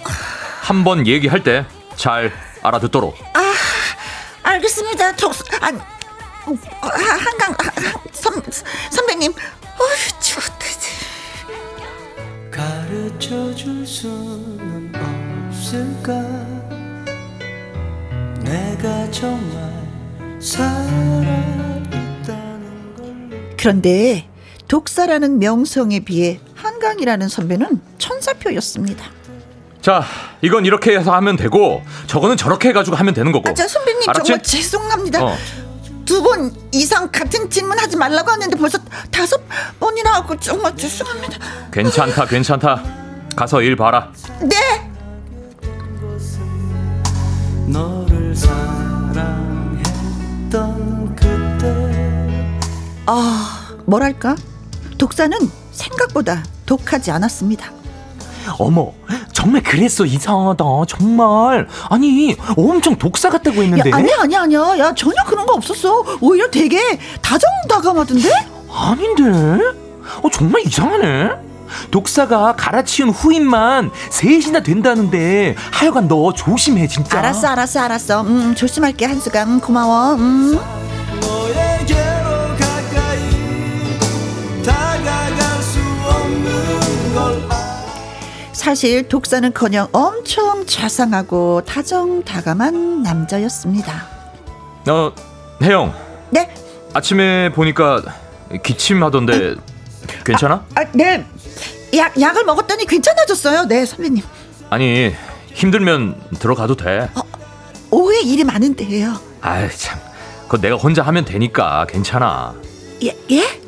[0.62, 1.66] 한 번 얘기할 때
[1.96, 2.32] 잘
[2.62, 3.16] 알아듣도록.
[4.44, 5.16] 알겠습니다.
[5.16, 5.72] 독, 아,
[6.46, 8.42] 어, 하- 한강 하- 하- 선,
[8.90, 10.56] 선배님, 어휴, 추웠다.
[12.56, 14.90] 가르쳐 줄 수는
[15.50, 16.12] 없을까
[18.40, 19.86] 내가 정말
[20.40, 22.24] 살아있다는
[22.96, 24.26] 걸 그런데
[24.68, 29.04] 독사라는 명성에 비해 한강 한강이라는 선배는 천사표였습니다.
[29.82, 30.04] 자,
[30.40, 33.48] 이건 이렇게 해서 하면 되고 저거는 저렇게 해가지고 하면 되는 거고.
[33.48, 34.26] 아, 저 선배님 알았지?
[34.28, 35.24] 정말 죄송합니다.
[35.24, 35.36] 어.
[36.16, 38.78] 두 번 이상 같은 질문 하지 말라고 하는데 벌써
[39.10, 39.38] 다섯
[39.78, 41.36] 번이나 하고 정말 죄송합니다.
[41.70, 42.82] 괜찮다, 괜찮다.
[43.36, 44.10] 가서 일 봐라.
[44.40, 44.90] 네.
[47.66, 49.76] 너를 사랑했던
[51.16, 52.58] 그때
[53.06, 54.36] 아, 뭐랄까?
[54.96, 55.36] 독사는
[55.72, 57.70] 생각보다 독하지 않았습니다.
[58.58, 58.92] 어머,
[59.32, 61.68] 정말 그랬어 이상하다 정말.
[61.90, 63.90] 아니 엄청 독사 같다고 야, 했는데.
[63.92, 64.78] 아니야, 아니야, 아니야.
[64.78, 66.04] 야, 전혀 그런 거 없었어.
[66.20, 68.30] 오히려 되게 다정다감하던데?
[68.72, 69.22] 아닌데?
[70.22, 71.30] 어 정말 이상하네.
[71.90, 77.18] 독사가 갈아치운 후임만 셋이나 된다는데 하여간 너 조심해 진짜.
[77.18, 78.20] 알았어, 알았어, 알았어.
[78.22, 79.42] 음, 조심할게, 한수가.
[79.44, 80.14] 음, 고마워.
[80.14, 80.58] 음.
[81.20, 81.94] 너에게
[88.66, 94.08] 사실 독사는커녕 엄청 자상하고 다정다감한 남자였습니다.
[94.88, 95.12] 어,
[95.62, 95.94] 혜영.
[96.30, 96.52] 네,
[96.92, 98.02] 아침에 보니까
[98.64, 99.54] 기침하던데
[100.24, 100.66] 괜찮아?
[100.74, 101.24] 아, 네.
[101.94, 103.66] 약, 약을 먹었더니 괜찮아졌어요.
[103.66, 104.24] 네, 선배님.
[104.68, 105.14] 아니
[105.54, 107.08] 힘들면 들어가도 돼.
[107.92, 109.14] 오후에 일이 많은데요.
[109.42, 109.96] 아이 참,
[110.48, 112.52] 그거 내가 혼자 하면 되니까 괜찮아.
[113.04, 113.65] 예, 예?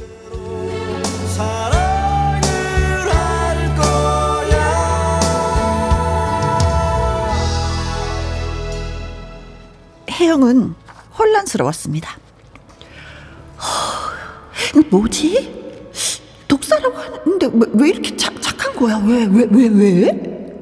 [10.19, 10.75] 혜영은
[11.19, 12.11] 혼란스러웠습니다.
[13.59, 15.57] 허, 뭐지?
[16.47, 18.99] 독사라고 하는데 왜, 왜 이렇게 착, 착한 거야?
[19.05, 20.55] 왜, 왜, 왜, 왜?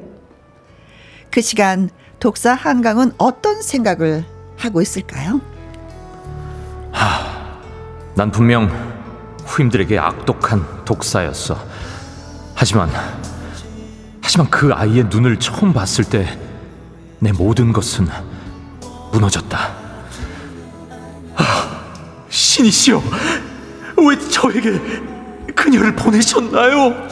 [1.31, 1.89] 그 시간
[2.19, 4.25] 독사 한강은 어떤 생각을
[4.57, 5.39] 하고 있을까요?
[8.15, 8.67] 난 분명
[9.45, 11.55] 후임들에게 악독한 독사였어.
[12.55, 12.89] 하지만
[14.23, 16.47] 하지만 그 아이의 눈을 처음 봤을 때
[17.19, 18.07] 내 모든 것은
[19.17, 19.75] 무너졌다.
[21.35, 21.83] 아,
[22.29, 23.01] 신이시여,
[23.97, 24.79] 왜 저에게
[25.55, 27.07] 그녀를 보내셨나요?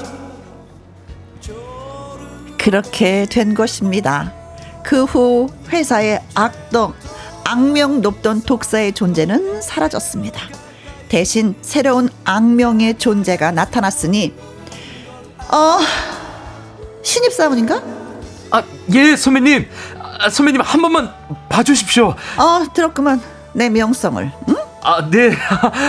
[2.58, 4.32] 그렇게 된 것입니다.
[4.84, 6.96] 그 후 회사의 악덕,
[7.44, 10.42] 악명 높던 독사의 존재는 사라졌습니다.
[11.10, 14.34] 대신 새로운 악명의 존재가 나타났으니,
[15.52, 15.78] 어,
[17.04, 17.82] 신입사원인가?
[18.52, 19.68] 아, 예, 선배님.
[20.20, 21.12] 아, 선배님 한 번만
[21.50, 22.16] 봐주십시오.
[22.38, 23.22] 어, 들었구만.
[23.54, 24.32] 내 명성을.
[24.50, 24.56] 응?
[24.84, 25.32] 아, 네.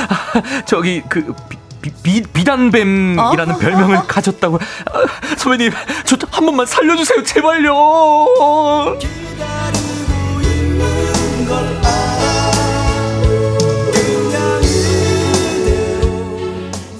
[0.66, 1.34] 저기 그
[1.82, 3.58] 비, 비, 비단뱀이라는 어?
[3.58, 4.56] 별명을 가졌다고.
[4.56, 5.72] 아, 선배님,
[6.04, 7.74] 저 한 번만 살려주세요, 제발요.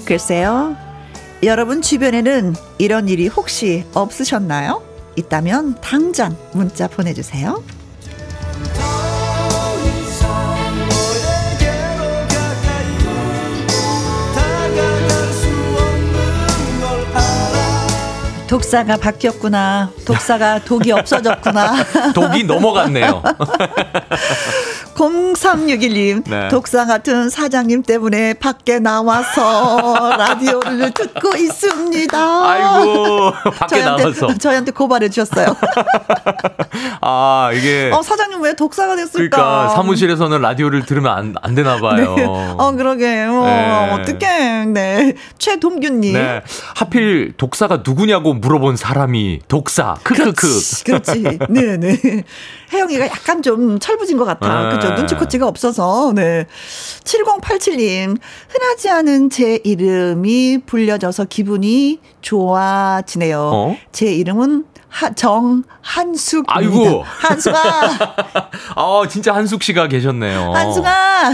[0.05, 0.75] 글쎄요.
[1.43, 4.81] 여러분 주변에는 이런 일이 혹시 없으셨나요?
[5.17, 7.63] 있다면 당장 문자 보내주세요.
[18.47, 19.91] 독사가 바뀌었구나.
[20.05, 21.83] 독사가 독이 없어졌구나.
[22.15, 23.21] 독이 넘어갔네요.
[24.97, 26.47] 0361님, 네.
[26.49, 32.17] 독사 같은 사장님 때문에 밖에 나와서 라디오를 듣고 있습니다.
[32.17, 34.37] 아이고, 밖에 저희한테, 나와서.
[34.39, 35.55] 저희한테 고발해 주셨어요.
[37.01, 37.91] 아, 이게.
[37.93, 39.37] 어, 사장님 왜 독사가 됐을까?
[39.37, 42.15] 그러니까 사무실에서는 라디오를 들으면 안, 안 되나 봐요.
[42.15, 42.25] 네.
[42.25, 43.25] 어, 그러게.
[43.29, 43.91] 어, 네.
[43.93, 44.65] 어떡해.
[44.65, 45.13] 네.
[45.37, 46.13] 최동규님.
[46.13, 46.41] 네.
[46.75, 49.95] 하필 독사가 누구냐고 물어본 사람이 독사.
[50.03, 50.33] 크크크.
[50.33, 50.83] 그렇지.
[50.83, 51.39] 그렇지.
[51.49, 52.23] 네네.
[52.73, 54.63] 혜영이가 약간 좀 철부진 것 같아.
[54.63, 54.69] 네.
[54.89, 55.01] 그죠?
[55.01, 56.13] 눈치코치가 없어서.
[56.15, 56.45] 네.
[57.03, 58.17] 7087님.
[58.49, 63.39] 흔하지 않은 제 이름이 불려져서 기분이 좋아지네요.
[63.39, 63.77] 어?
[63.91, 66.53] 제 이름은 하, 정 한숙입니다.
[66.55, 67.03] 아이고.
[67.05, 67.59] 한숙아!
[68.75, 70.53] 아, 진짜 한숙 씨가 계셨네요.
[70.53, 71.33] 한숙아!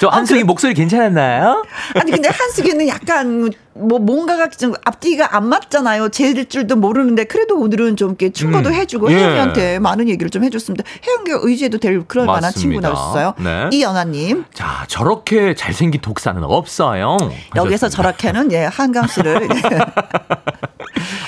[0.00, 1.64] 저 한승이 목소리 괜찮았나요?
[1.94, 6.08] 아니 근데 한숙이는 약간 뭐 뭔가가 좀 앞뒤가 안 맞잖아요.
[6.10, 9.16] 제일 줄도 모르는데 그래도 오늘은 좀 이렇게 충고도 음, 해주고 예.
[9.16, 10.84] 혜영이한테 많은 얘기를 좀 해줬습니다.
[11.06, 12.60] 혜영이가 의지해도 될 그럴 만한 맞습니다.
[12.60, 13.34] 친구 나왔어요.
[13.38, 13.68] 네.
[13.72, 17.16] 이연아님 자, 저렇게 잘생긴 독사는 없어요.
[17.56, 17.88] 여기서 하셨습니다.
[17.88, 19.48] 저렇게는 예 한강 씨를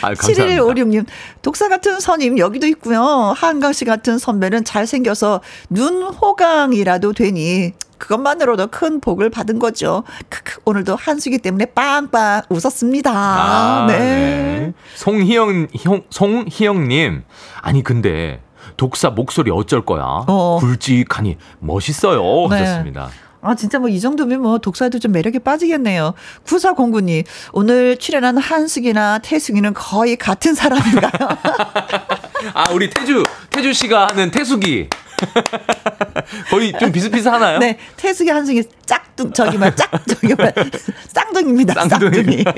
[0.03, 0.62] 감사합니다.
[0.62, 1.07] 7156님
[1.42, 3.03] 독사 같은 선임 여기도 있고요.
[3.36, 5.40] 한강 씨 같은 선배는 잘생겨서
[5.70, 7.72] 눈 호강이라도 되니.
[7.98, 10.03] 그것만으로도 큰 복을 받은 거죠.
[10.28, 13.12] 크크, 오늘도 한수기 때문에 빵빵 웃었습니다.
[13.12, 13.98] 아, 네.
[13.98, 14.72] 네.
[14.96, 17.22] 송희영, 형, 송희영님.
[17.61, 18.42] 아니, 근데,
[18.76, 20.24] 독사 목소리 어쩔 거야?
[20.26, 20.59] 어.
[20.61, 22.48] 굵직하니 멋있어요.
[22.48, 22.57] 네.
[22.59, 23.09] 하셨습니다.
[23.43, 26.14] 아, 진짜 뭐 이 정도면 뭐 독사도 좀 매력에 빠지겠네요.
[26.47, 31.11] 9409님, 오늘 출연한 한숙이나 태숙이는 거의 같은 사람인가요?
[32.55, 34.88] 아, 우리 태주, 태주 씨가 하는 태숙이.
[36.51, 37.59] 거의 좀 비슷비슷하나요?
[37.59, 40.53] 네, 태숙이 한숙이 짝둥, 저기 말, 짝, 저기 말,
[41.09, 41.89] 쌍둥입니다.
[41.89, 42.45] 쌍둥이.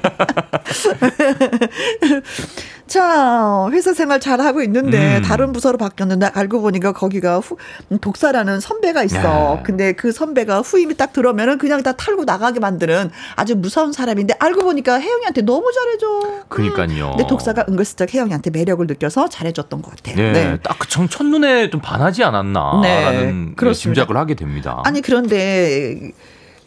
[2.87, 5.23] 자, 회사 생활 잘 하고 있는데 음.
[5.23, 7.57] 다른 부서로 바뀌었는데 알고 보니까 거기가 후,
[8.01, 9.55] 독사라는 선배가 있어.
[9.57, 9.62] 네.
[9.65, 14.62] 근데 그 선배가 후임이 딱 들어오면은 그냥 다 탈고 나가게 만드는 아주 무서운 사람인데 알고
[14.62, 16.45] 보니까 혜영이한테 너무 잘해줘.
[16.49, 17.11] 그니까요.
[17.12, 20.17] 근데 독사가 은근슬쩍 혜영이한테 매력을 느껴서 잘해줬던 것 같아요.
[20.17, 20.59] 네, 네.
[20.62, 24.02] 딱그 정- 첫눈에 좀 반하지 않았나 라는 네, 그렇습니다.
[24.02, 24.80] 짐작을 하게 됩니다.
[24.84, 26.12] 아니 그런데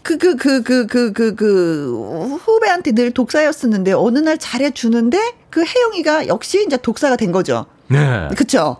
[0.03, 5.19] 그 그 그 그 그 그 그 후배한테 늘 독사였었는데 어느 날 잘해 주는데
[5.49, 7.65] 그 혜영이가 역시 이제 독사가 된 거죠.
[7.87, 8.27] 네.
[8.37, 8.57] 그쵸?
[8.57, 8.77] 와,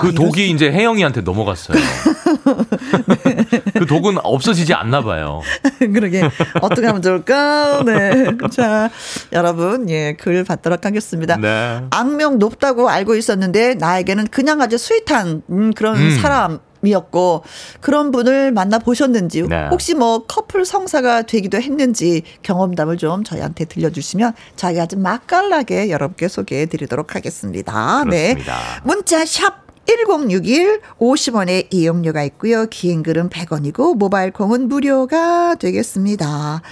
[0.00, 1.78] 그 독이 이제 혜영이한테 넘어갔어요.
[3.74, 5.40] 그 독은 없어지지 않나 봐요.
[5.78, 6.22] 그러게
[6.60, 7.82] 어떻게 하면 좋을까?
[7.84, 8.26] 네.
[8.50, 8.90] 자,
[9.32, 11.36] 여러분, 예, 글 받도록 하겠습니다.
[11.36, 11.82] 네.
[11.90, 16.18] 악명 높다고 알고 있었는데 나에게는 그냥 아주 스윗한 음, 그런 음.
[16.20, 17.44] 사람 이었고
[17.80, 19.68] 그런 분을 만나 보셨는지 네.
[19.70, 26.66] 혹시 뭐 커플 성사가 되기도 했는지 경험담을 좀 저희한테 들려주시면 저희가 아주 맛깔나게 여러분께 소개해
[26.66, 28.04] 드리도록 하겠습니다.
[28.04, 28.34] 네.
[28.34, 28.58] 그렇습니다.
[28.82, 32.66] 문자 샵 1061 50원의 이용료가 있고요.
[32.66, 36.62] 긴 글은 100원이고 모바일 콩은 무료가 되겠습니다.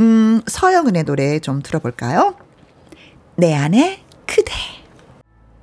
[0.00, 2.34] 음, 서영은의 노래 좀 들어볼까요?
[3.36, 4.52] 내 안에 그대.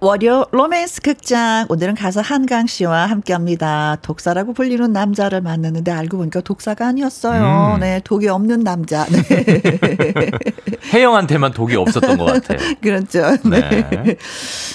[0.03, 3.95] 월요 로맨스 극장 오늘은 가수 한강 씨와 함께 합니다.
[4.01, 7.75] 독사라고 불리는 남자를 만났는데 알고 보니까 독사가 아니었어요.
[7.75, 7.79] 음.
[7.79, 9.05] 네, 독이 없는 남자.
[9.05, 9.23] 네.
[10.93, 12.59] 혜영한테만 독이 없었던 것 같아요.
[12.83, 13.37] 그렇죠.
[13.49, 13.61] 네.
[14.03, 14.17] 네.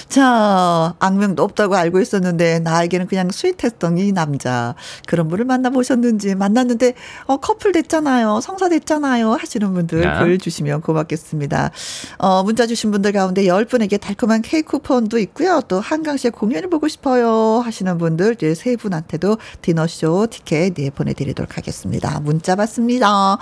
[0.07, 4.73] 자, 악명도 없다고 알고 있었는데 나에게는 그냥 스윗했던 이 남자.
[5.05, 6.95] 그런 분을 만나보셨는지 만났는데
[7.27, 8.41] 어 커플 됐잖아요.
[8.41, 9.33] 성사 됐잖아요.
[9.33, 10.07] 하시는 분들 네.
[10.17, 11.69] 글 주시면 고맙겠습니다.
[12.17, 15.61] 어 문자 주신 분들 가운데 10분에게 달콤한 케이크 쿠폰도 있고요.
[15.67, 21.57] 또 한강 씨의 공연을 보고 싶어요 하시는 분들 이제 세 분한테도 디너쇼 티켓 네 보내드리도록
[21.57, 22.19] 하겠습니다.
[22.19, 23.37] 문자 받습니다.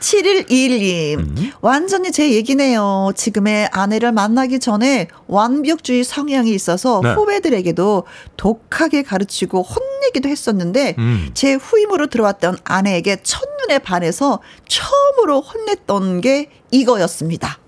[0.00, 1.18] 7121님.
[1.18, 1.52] 음.
[1.60, 3.12] 완전히 제 얘기네요.
[3.14, 7.12] 지금의 아내를 만나기 전에 완벽주의 성향이 있어서 네.
[7.12, 8.04] 후배들에게도
[8.36, 11.30] 독하게 가르치고 혼내기도 했었는데 음.
[11.34, 17.58] 제 후임으로 들어왔던 아내에게 첫눈에 반해서 처음으로 혼냈던 게 이거였습니다.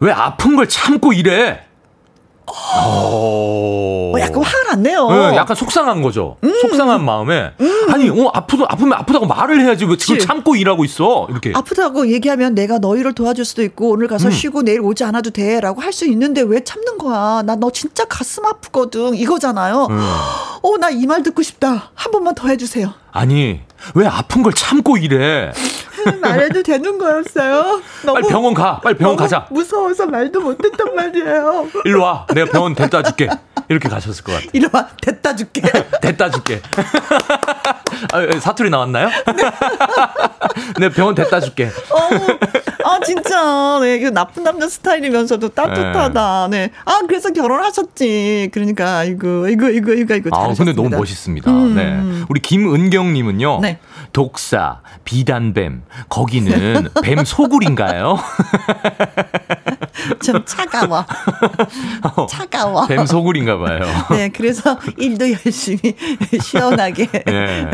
[0.00, 1.65] 왜 아픈 걸 참고 이래?
[2.48, 4.12] 어...
[4.14, 5.08] 어, 약간 화가 났네요.
[5.10, 6.36] 네, 약간 속상한 거죠.
[6.62, 7.52] 속상한 마음에
[7.92, 10.26] 아니, 어 아프다 아프면 아프다고 말을 해야지 왜 지금 그치.
[10.26, 11.26] 참고 일하고 있어?
[11.30, 11.52] 이렇게.
[11.54, 14.32] 아프다고 얘기하면 내가 너희를 도와줄 수도 있고 오늘 가서 음.
[14.32, 17.42] 쉬고 내일 오지 않아도 돼라고 할 수 있는데 왜 참는 거야?
[17.42, 19.86] 나 너 진짜 가슴 아프거든 이거잖아요.
[19.90, 19.98] 음.
[20.62, 21.90] 어나 이 말 듣고 싶다.
[21.94, 22.92] 한 번만 더 해주세요.
[23.12, 23.60] 아니,
[23.94, 25.52] 왜 아픈 걸 참고 이래?
[26.14, 27.80] 말해도 되는 거였어요.
[28.04, 28.80] 빨리 병원 가.
[28.80, 29.46] 빨리 병원 가자.
[29.50, 31.68] 무서워서 말도 못했단 말이에요.
[31.84, 32.26] 일로 와.
[32.34, 33.28] 내가 병원 데려다 줄게.
[33.68, 34.46] 이렇게 가셨을 것 같아.
[34.52, 35.62] 이리와 됐다 줄게.
[36.00, 36.60] 데려다 줄게.
[38.12, 39.08] 아, 사투리 나왔나요?
[40.78, 41.66] 네, 병원 데려다 줄게.
[41.66, 41.98] 어,
[42.84, 46.48] 아 진짜 네, 이거 나쁜 남자 스타일이면서도 따뜻하다.
[46.50, 46.70] 네.
[46.84, 48.50] 아 그래서 결혼하셨지.
[48.52, 50.90] 그러니까 이거 이거 이거 이거 이거 아, 근데 너무.
[50.90, 51.50] 멋있습니다.
[51.50, 51.74] 음.
[51.74, 52.24] 네.
[52.28, 53.58] 우리 김은경님은요.
[53.62, 53.78] 네.
[54.16, 58.16] 독사, 비단뱀, 거기는 뱀 소굴인가요?
[60.24, 61.04] 좀 차가워.
[62.26, 62.86] 차가워.
[62.86, 63.80] 뱀 소굴인가 봐요.
[64.12, 65.94] 네, 그래서 일도 열심히
[66.40, 67.70] 시원하게 네.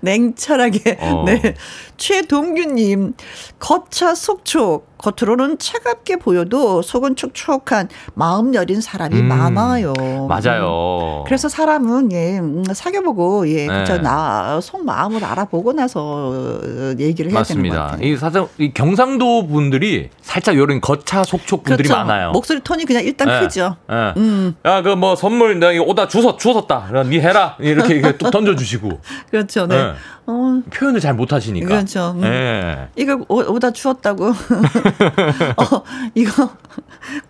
[0.00, 1.24] 냉철하게 어.
[1.26, 1.56] 네
[1.96, 3.14] 최동규님
[3.58, 9.94] 거차 속촉 겉으로는 차갑게 보여도 속은 촉촉한 마음 여린 사람이 음, 많아요.
[10.28, 11.24] 맞아요.
[11.26, 13.78] 그래서 사람은 예 음, 사귀어보고 예 네.
[13.78, 17.86] 그쵸 나속 마음을 알아보고 나서 어, 얘기를 해야 되는 것 맞습니다.
[17.86, 18.06] 같아요.
[18.06, 22.04] 이 사실 이 경상도 분들이 살짝 이런 거차 속촉 분들이 그렇죠.
[22.04, 22.32] 많아요.
[22.32, 23.40] 목소리 톤이 그냥 일단 네.
[23.40, 23.76] 크죠.
[23.90, 24.12] 예.
[24.18, 24.54] 음.
[24.66, 26.86] 야, 그 뭐 선물 내가 오다 주웠 주웠었다.
[26.88, 27.56] 그럼 니 해라.
[27.58, 29.66] 이렇게, 또 던져주시고 그렇죠.
[29.66, 29.94] 네.
[30.26, 30.32] 네.
[30.32, 31.66] 어, 표현을 잘 못하시니까.
[31.68, 32.14] 그렇죠.
[32.16, 32.24] 음.
[32.24, 32.88] 예.
[32.96, 34.28] 이거 오, 오다 주웠다고.
[35.56, 35.82] 어,
[36.14, 36.50] 이거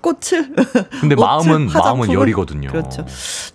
[0.01, 0.55] 꽃을.
[1.01, 2.14] 근데 마음은 마음은 화장품을.
[2.14, 2.70] 여리거든요.
[2.70, 3.07] 그렇죠.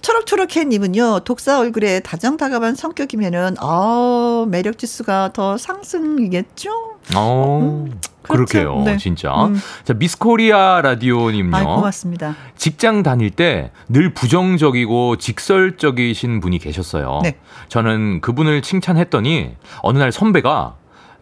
[0.02, 6.72] 초록초록해 님은요 독사 얼굴에 다정 다감한 성격이면은 아 매력 지수가 더 상승이겠죠.
[7.16, 7.86] 어.
[7.92, 8.15] 그렇죠.
[8.34, 8.98] 그렇게요, 네.
[8.98, 9.34] 진짜.
[9.46, 9.60] 음.
[9.84, 11.56] 자, 미스코리아 라디오님요.
[11.56, 12.36] 아 고맙습니다.
[12.58, 17.20] 직장 다닐 때 늘 부정적이고 직설적이신 분이 계셨어요.
[17.24, 17.38] 네.
[17.70, 20.76] 저는 그분을 칭찬했더니 어느 날 선배가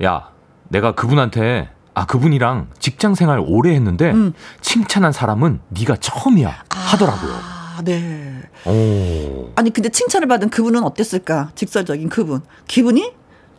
[0.03, 0.29] 야,
[0.69, 4.33] 내가 그분한테 아 그분이랑 직장 생활 오래 했는데 음.
[4.61, 7.31] 칭찬한 사람은 네가 처음이야 하더라고요.
[7.33, 8.41] 아, 네.
[8.65, 9.51] 오.
[9.55, 11.51] 아니 근데 칭찬을 받은 그분은 어땠을까?
[11.55, 12.41] 직설적인 그분.
[12.67, 13.13] 기분이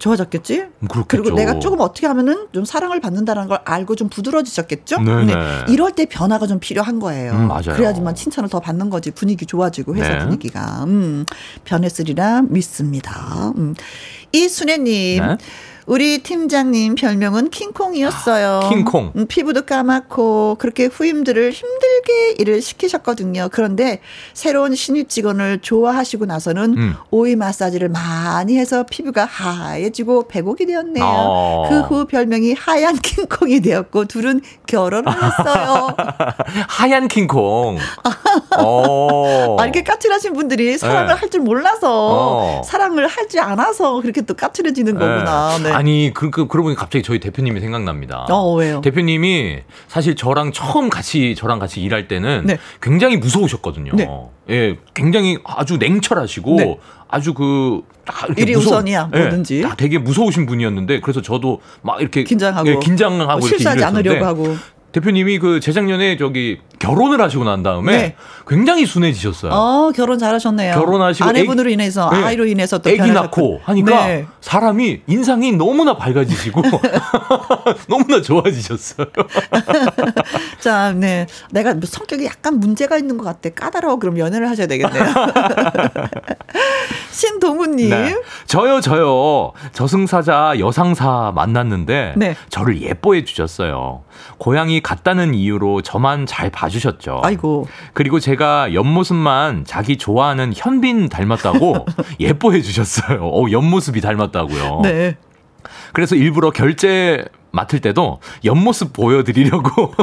[0.05, 0.61] 좋아졌겠지?
[0.61, 1.23] 음, 그렇겠죠.
[1.23, 5.01] 그리고 내가 조금 어떻게 하면은 좀 사랑을 받는다는 걸 알고 좀 부드러워지셨겠죠?
[5.01, 5.35] 네네.
[5.69, 7.33] 이럴 때 변화가 좀 필요한 거예요.
[7.33, 7.73] 음, 맞아요.
[7.75, 9.11] 그래야지만 칭찬을 더 받는 거지.
[9.11, 10.19] 분위기 좋아지고 회사 네.
[10.19, 10.85] 분위기가.
[10.85, 11.25] 음,
[11.65, 13.53] 변했으리라 믿습니다.
[13.57, 13.75] 음.
[14.33, 15.27] 이순애님.
[15.27, 15.37] 네.
[15.87, 18.61] 우리 팀장님 별명은 킹콩이었어요.
[18.65, 19.13] 아, 킹콩.
[19.17, 23.49] 음, 피부도 까맣고 그렇게 후임들을 힘들게 일을 시키셨거든요.
[23.53, 24.01] 그런데
[24.33, 26.95] 새로운 신입 직원을 좋아하시고 나서는 음.
[27.11, 31.05] 오이 마사지를 많이 해서 피부가 하얘지고 배복이 되었네요.
[31.05, 31.69] 어.
[31.69, 35.95] 그후 별명이 하얀 킹콩이 되었고 둘은 결혼을 했어요.
[36.69, 37.79] 하얀 킹콩.
[38.57, 39.57] 어.
[39.59, 41.13] 아, 이렇게 까칠하신 분들이 사랑을 네.
[41.15, 42.63] 할줄 몰라서 어.
[42.65, 45.59] 사랑을 하지 않아서 그렇게 또 까칠해지는 거구나.
[45.63, 45.74] 네.
[45.75, 48.27] 아니 그, 그 그러고 보니 갑자기 저희 대표님이 생각납니다.
[48.31, 48.81] 어, 왜요?
[48.81, 49.59] 대표님이
[49.89, 52.59] 사실 저랑 처음 같이 저랑 같이 일할 때는 네.
[52.81, 53.93] 굉장히 무서우셨거든요.
[53.95, 54.09] 네.
[54.51, 56.79] 예, 굉장히 아주 냉철하시고 네.
[57.09, 57.83] 아주 그
[58.37, 59.63] 일이 우선이야, 예, 뭐든지.
[59.63, 62.69] 딱 되게 무서우신 분이었는데 그래서 저도 막 이렇게 긴장하고.
[62.69, 64.57] 예, 긴장하고 뭐 이렇게 실수하지 않으려고 하고.
[64.93, 68.17] 대표님이 그 재작년에 저기 결혼을 하시고 난 다음에 네.
[68.47, 69.53] 굉장히 순해지셨어요.
[69.53, 70.75] 어, 결혼 잘하셨네요.
[70.75, 72.23] 결혼하시고 아내분으로 애기- 인해서 네.
[72.23, 73.23] 아이로 인해서 또 애기 변하셨고.
[73.25, 74.27] 낳고 하니까 네.
[74.41, 76.61] 사람이 인상이 너무나 밝아지시고
[77.89, 79.07] 너무나 좋아지셨어요.
[80.61, 81.27] 자, 네.
[81.51, 83.49] 내가 뭐 성격이 약간 문제가 있는 것 같아.
[83.51, 83.97] 까다로워.
[83.97, 85.05] 그럼 연애를 하셔야 되겠네요.
[87.11, 87.91] 신동훈님.
[87.91, 88.15] 네.
[88.47, 92.37] 저요 저요 저승사자 여상사 만났는데 네.
[92.49, 94.03] 저를 예뻐해 주셨어요.
[94.39, 97.21] 고향이 같다는 이유로 저만 잘 봐주 셨죠.
[97.23, 97.67] 아이고.
[97.93, 101.87] 그리고 제가 옆모습만 자기 좋아하는 현빈 닮았다고
[102.21, 103.27] 예뻐해 주셨어요.
[103.27, 104.81] 어, 옆모습이 닮았다고요.
[104.83, 105.17] 네.
[105.93, 109.95] 그래서 일부러 결제 맡을 때도 옆모습 보여드리려고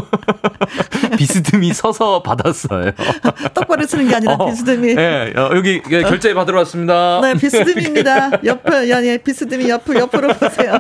[1.18, 2.92] 비스듬히 서서 받았어요.
[3.54, 4.96] 똑바로 쓰는 게 아니라 어, 비스듬히.
[4.98, 7.20] 예, 어, 여기 예, 결제 받으러 왔습니다.
[7.22, 8.44] 네, 비스듬입니다.
[8.46, 10.80] 옆을, 야, 예, 비스듬히 옆을, 옆으로 보세요.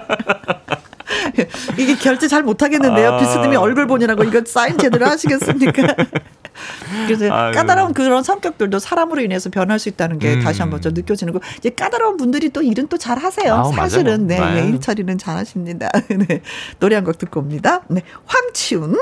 [1.77, 3.13] 이게 결제 잘 못하겠는데요.
[3.13, 3.17] 아.
[3.17, 5.95] 비스듬히 얼굴 보느라고 이거 사인 제대로 하시겠습니까?
[7.07, 7.53] 그래서 아유.
[7.53, 10.41] 까다로운 그런 성격들도 사람으로 인해서 변할 수 있다는 게 음.
[10.41, 11.39] 다시 한번 좀 느껴지는 거.
[11.57, 13.53] 이제 까다로운 분들이 또 일은 또 잘 하세요.
[13.53, 14.57] 아우, 사실은 네, 맞아요.
[14.57, 14.67] 예, 네.
[14.69, 15.89] 일 처리는 잘 하십니다.
[16.09, 16.41] 네.
[16.79, 17.81] 노래 한 곡 듣고 옵니다.
[17.87, 18.01] 네.
[18.25, 18.95] 황치훈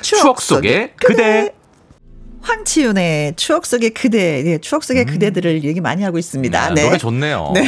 [0.00, 1.54] 추억 속의 그대.
[2.42, 6.68] 황치윤의 추억 속의 그대, 네, 추억 속의 그대들을 얘기 많이 하고 있습니다.
[6.70, 6.82] 네, 네.
[6.82, 7.52] 노래 좋네요.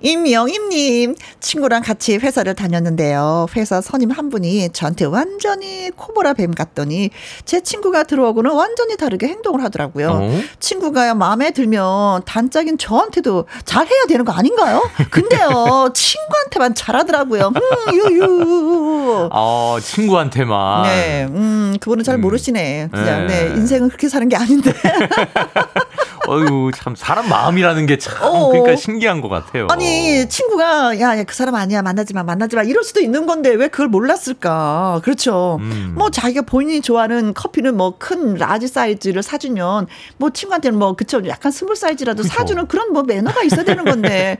[0.00, 3.46] 임영임님, 친구랑 같이 회사를 다녔는데요.
[3.56, 7.10] 회사 선임 한 분이 저한테 완전히 코보라 뱀 같더니
[7.44, 10.10] 제 친구가 들어오고는 완전히 다르게 행동을 하더라고요.
[10.10, 10.40] 어?
[10.60, 14.82] 친구가 마음에 들면 단짝인 저한테도 잘해야 되는 거 아닌가요?
[15.10, 17.52] 근데요, 친구한테만 잘하더라고요.
[17.56, 18.85] 음, 유유.
[19.32, 20.82] 어, 친구한테만.
[20.84, 22.20] 네, 음, 그분은 잘 음.
[22.22, 22.88] 모르시네.
[22.92, 23.48] 그냥, 네.
[23.48, 24.72] 네, 인생은 그렇게 사는 게 아닌데.
[26.28, 28.48] 어유 참 사람 마음이라는 게참 어.
[28.48, 29.66] 그러니까 신기한 것 같아요.
[29.70, 33.68] 아니 친구가 야 그 사람 아니야 만나지 마 만나지 마 이럴 수도 있는 건데 왜
[33.68, 35.94] 그걸 몰랐을까 그렇죠 음.
[35.96, 39.86] 뭐 자기가 본인이 좋아하는 커피는 뭐 큰 large 사이즈를 사주면
[40.18, 42.34] 뭐 친구한테는 뭐 그쵸 약간 small 사이즈라도 그쵸.
[42.34, 44.38] 사주는 그런 뭐 매너가 있어야 되는 건데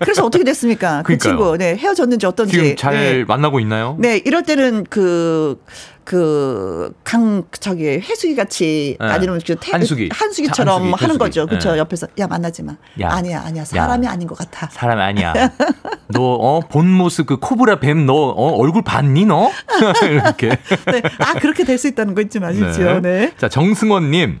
[0.00, 1.32] 그래서 어떻게 됐습니까 그 그러니까요.
[1.32, 3.24] 친구 네 헤어졌는지 어떤지 지금 잘 네.
[3.24, 3.96] 만나고 있나요?
[3.98, 5.58] 네, 이럴 때는 그,
[6.04, 9.06] 그, 강, 저기, 해수기 같이, 네.
[9.06, 10.08] 아니면 그 태, 한수기.
[10.12, 11.18] 한수기처럼 한수기, 하는 한수기.
[11.18, 11.46] 거죠.
[11.46, 11.72] 그쵸.
[11.72, 11.78] 네.
[11.78, 12.76] 옆에서, 야, 만나지 마.
[13.00, 13.08] 야.
[13.10, 13.64] 아니야, 아니야.
[13.64, 14.68] 사람이 아닌 것 같아.
[14.72, 15.32] 사람 아니야.
[16.08, 19.50] 너, 어, 본 모습 그 코브라 뱀 너, 어, 얼굴 봤니, 너?
[20.10, 20.48] 이렇게.
[20.48, 21.02] 네.
[21.18, 23.00] 아, 그렇게 될 수 있다는 거 잊지 마십시오.
[23.00, 23.32] 네.
[23.38, 24.40] 자, 정승원님.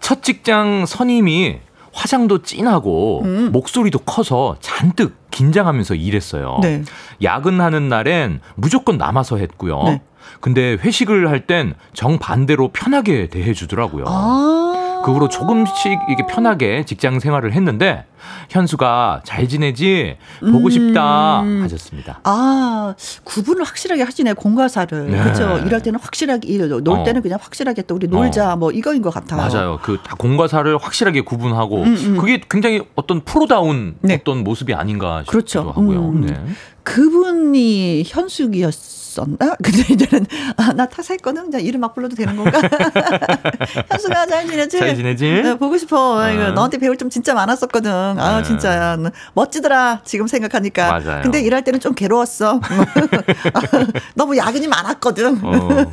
[0.00, 1.58] 첫 직장 선임이
[1.92, 3.50] 화장도 진하고 음.
[3.52, 6.58] 목소리도 커서 잔뜩 긴장하면서 일했어요.
[6.62, 6.82] 네.
[7.22, 9.82] 야근하는 날엔 무조건 남아서 했고요.
[9.84, 10.02] 네.
[10.40, 14.04] 근데 회식을 할 땐 정반대로 편하게 대해 주더라고요.
[14.06, 15.02] 아.
[15.04, 18.04] 그 후로 조금씩 이렇게 편하게 직장 생활을 했는데
[18.50, 21.62] 현수가 잘 지내지 보고 싶다 음.
[21.62, 22.20] 하셨습니다.
[22.24, 25.10] 아, 구분을 확실하게 하시네, 공과사를.
[25.10, 25.22] 네.
[25.22, 25.58] 그렇죠.
[25.64, 27.04] 일할 때는 확실하게, 일, 놀 어.
[27.04, 29.40] 때는 그냥 확실하게 또 우리 놀자, 뭐 이거인 것 같아요.
[29.40, 29.78] 맞아요.
[29.82, 32.16] 그 다 공과사를 확실하게 구분하고 음, 음.
[32.18, 34.18] 그게 굉장히 어떤 프로다운 네.
[34.20, 35.60] 어떤 모습이 아닌가 싶기도 그렇죠.
[35.70, 36.08] 하고요.
[36.08, 36.26] 음.
[36.26, 36.34] 네.
[36.82, 38.74] 그분이 현숙이었
[39.16, 39.36] 었나?
[39.62, 41.50] 근데 이제는 아, 나 타사했거든.
[41.50, 42.60] 자 이름 막 불러도 되는 건가?
[43.90, 44.78] 현숙아 잘 지내지?
[44.78, 45.24] 잘 지내지?
[45.24, 46.30] 네, 보고 싶어.
[46.30, 46.50] 이거 어.
[46.52, 47.90] 너한테 배울 점 진짜 많았었거든.
[47.90, 48.42] 아 네.
[48.42, 48.98] 진짜
[49.34, 50.02] 멋지더라.
[50.04, 51.00] 지금 생각하니까.
[51.00, 51.22] 맞아요.
[51.22, 52.60] 근데 일할 때는 좀 괴로웠어.
[54.14, 55.40] 너무 야근이 많았거든.
[55.42, 55.92] 어.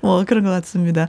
[0.00, 1.08] 뭐 그런 것 같습니다.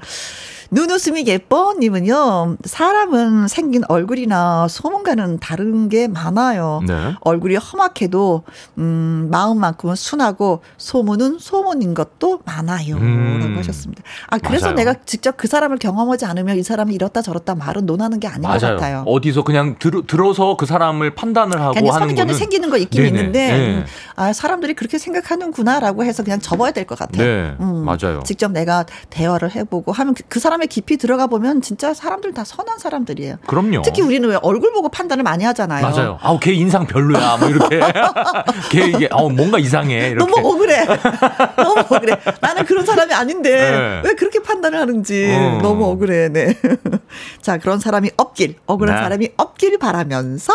[0.74, 2.56] 눈웃음이 예뻐 님은요.
[2.64, 6.82] 사람은 생긴 얼굴이나 소문과는 다른 게 많아요.
[6.88, 7.14] 네.
[7.20, 8.44] 얼굴이 험악해도
[8.78, 12.96] 음, 마음만큼은 순하고 소문은 소문인 것도 많아요.
[12.96, 13.40] 음.
[13.42, 14.02] 라고 하셨습니다.
[14.30, 14.76] 아 그래서 맞아요.
[14.78, 18.48] 내가 직접 그 사람을 경험하지 않으면 이 사람이 이렇다 저렇다 말은 논하는 게 아닌 것
[18.48, 18.76] 맞아요.
[18.78, 19.04] 같아요.
[19.08, 23.04] 어디서 그냥 들, 들어서 그 사람을 판단을 하고 그냥 하는 선견이 거는 생기는 거 있긴
[23.04, 23.20] 네네.
[23.20, 23.76] 있는데 네.
[23.80, 27.24] 음, 아 사람들이 그렇게 생각하는구나라고 해서 그냥 접어야 될 것 같아요.
[27.24, 28.22] 네, 음, 맞아요.
[28.26, 32.78] 직접 내가 대화를 해보고 하면 그, 그 사람의 깊이 들어가 보면 진짜 사람들 다 선한
[32.78, 33.38] 사람들이에요.
[33.48, 33.82] 그럼요.
[33.82, 35.82] 특히 우리는 왜 얼굴 보고 판단을 많이 하잖아요.
[35.82, 36.20] 맞아요.
[36.22, 37.38] 아우 걔 인상 별로야.
[37.38, 37.80] 뭐 이렇게
[38.70, 40.10] 걔 이게 어 뭔가 이상해.
[40.10, 40.32] 이렇게.
[40.32, 40.86] 너무 억울해.
[41.58, 42.16] 너무 억울해.
[42.40, 44.02] 나는 그런 사람이 아닌데 네.
[44.06, 45.60] 왜 그렇게 판단을 하는지 음.
[45.62, 46.30] 너무 억울해.
[46.30, 46.56] 네.
[47.42, 49.02] 자, 그런 사람이 없길, 억울한 네.
[49.02, 50.54] 사람이 없길 바라면서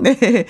[0.00, 0.44] 네.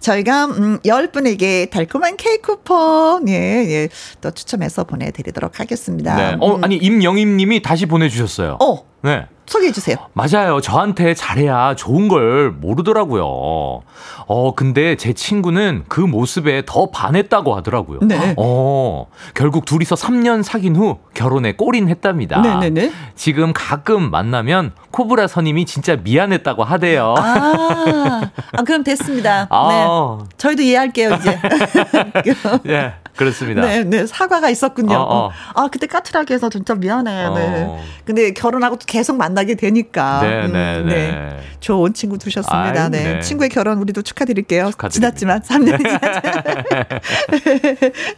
[0.00, 3.88] 저희가 음 10분에게 달콤한 케이크 쿠폰 예, 예.
[4.20, 6.16] 또 추첨해서 보내 드리도록 하겠습니다.
[6.16, 6.36] 네.
[6.40, 6.64] 어 음.
[6.64, 8.51] 아니 임영임 님이 다시 보내 주셨어요.
[8.60, 9.26] 어, 네.
[9.46, 9.96] 소개해 주세요.
[10.14, 10.60] 맞아요.
[10.60, 13.82] 저한테 잘해야 좋은 걸 모르더라고요.
[14.26, 17.98] 어, 근데 제 친구는 그 모습에 더 반했다고 하더라고요.
[18.02, 18.34] 네.
[18.38, 22.40] 어, 결국 둘이서 3년 사귄 후 결혼에 골인했답니다.
[22.40, 22.92] 네네네.
[23.14, 27.14] 지금 가끔 만나면 코브라 선임이 진짜 미안했다고 하대요.
[27.18, 29.48] 아, 아 그럼 됐습니다.
[29.50, 30.18] 아.
[30.20, 30.26] 네.
[30.38, 31.38] 저희도 이해할게요, 이제.
[32.68, 32.94] 예,
[33.24, 33.62] 그렇습니다.
[33.62, 34.94] 네, 네, 사과가 있었군요.
[34.94, 35.30] 어, 어.
[35.54, 37.24] 아, 그때 까칠하게 해서 진짜 미안해.
[37.26, 37.34] 어.
[37.34, 37.78] 네.
[38.04, 40.20] 근데 결혼하고 또 계속 만나게 되니까.
[40.22, 41.40] 네, 음, 네, 네.
[41.60, 42.82] 좋은 친구 두셨습니다.
[42.82, 43.14] 아유, 네.
[43.14, 43.20] 네.
[43.20, 44.70] 친구의 결혼 우리도 축하드릴게요.
[44.70, 45.14] 축하드립니다.
[45.14, 46.84] 지났지만, 3년이 지났지만.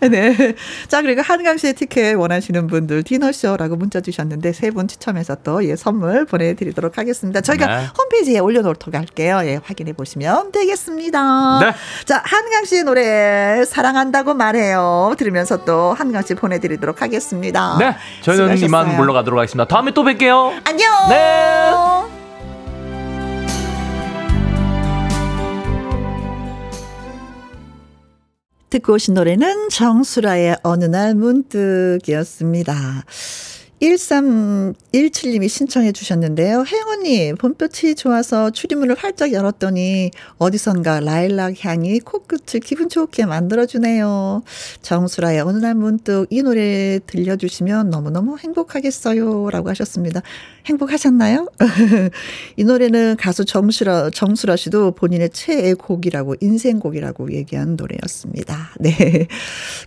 [0.11, 0.55] 네.
[0.89, 5.77] 자, 그리고 한강 씨의 티켓 원하시는 분들 디너쇼라고 문자 주셨는데 세 분 추첨해서 또 예,
[5.77, 7.41] 선물 보내드리도록 하겠습니다.
[7.41, 7.87] 저희가 네.
[7.97, 9.41] 홈페이지에 올려놓도록 할게요.
[9.45, 11.61] 예, 확인해 보시면 되겠습니다.
[11.61, 11.73] 네.
[12.07, 14.94] 자, 한강 씨의 노래 사랑한다고 말해요.
[15.17, 17.77] 들으면서 또 한강 씨 보내드리도록 하겠습니다.
[17.79, 18.67] 네, 저희는 수고하셨어요.
[18.67, 19.67] 이만 물러가도록 하겠습니다.
[19.67, 20.61] 다음에 또 뵐게요.
[20.65, 21.09] 안녕.
[21.09, 21.73] 네.
[28.71, 32.75] 듣고 오신 노래는 정수라의 어느 날 문득이었습니다.
[33.85, 36.65] 1317님이 신청해 주셨는데요.
[36.67, 44.43] 혜원님, 봄볕이 좋아서 추리문을 활짝 열었더니 어디선가 라일락 향이 코끝을 기분 좋게 만들어주네요.
[44.81, 49.51] 정수라의 어느 날 문득 이 노래 들려주시면 너무너무 행복하겠어요.
[49.51, 50.23] 라고 하셨습니다.
[50.67, 51.47] 행복하셨나요?
[52.57, 58.71] 이 노래는 가수 정수라, 정수라 씨도 본인의 최애 곡이라고, 인생곡이라고 얘기한 노래였습니다.
[58.81, 59.29] 네.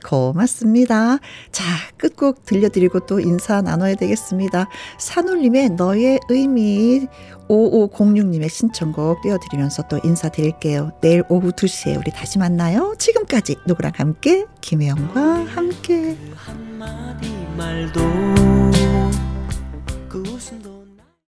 [0.06, 1.18] 고맙습니다.
[1.52, 1.64] 자,
[1.98, 4.68] 끝곡 들려드리고 또 인사 나눠 야 되겠습니다.
[4.98, 7.08] 산울님의 너의 의미
[7.48, 10.92] 5506님의 신청곡 띄워드리면서 또 인사드릴게요.
[11.02, 12.94] 내일 오후 2시에 우리 다시 만나요.
[12.98, 16.18] 지금까지 누구랑 함께 김혜영과 함께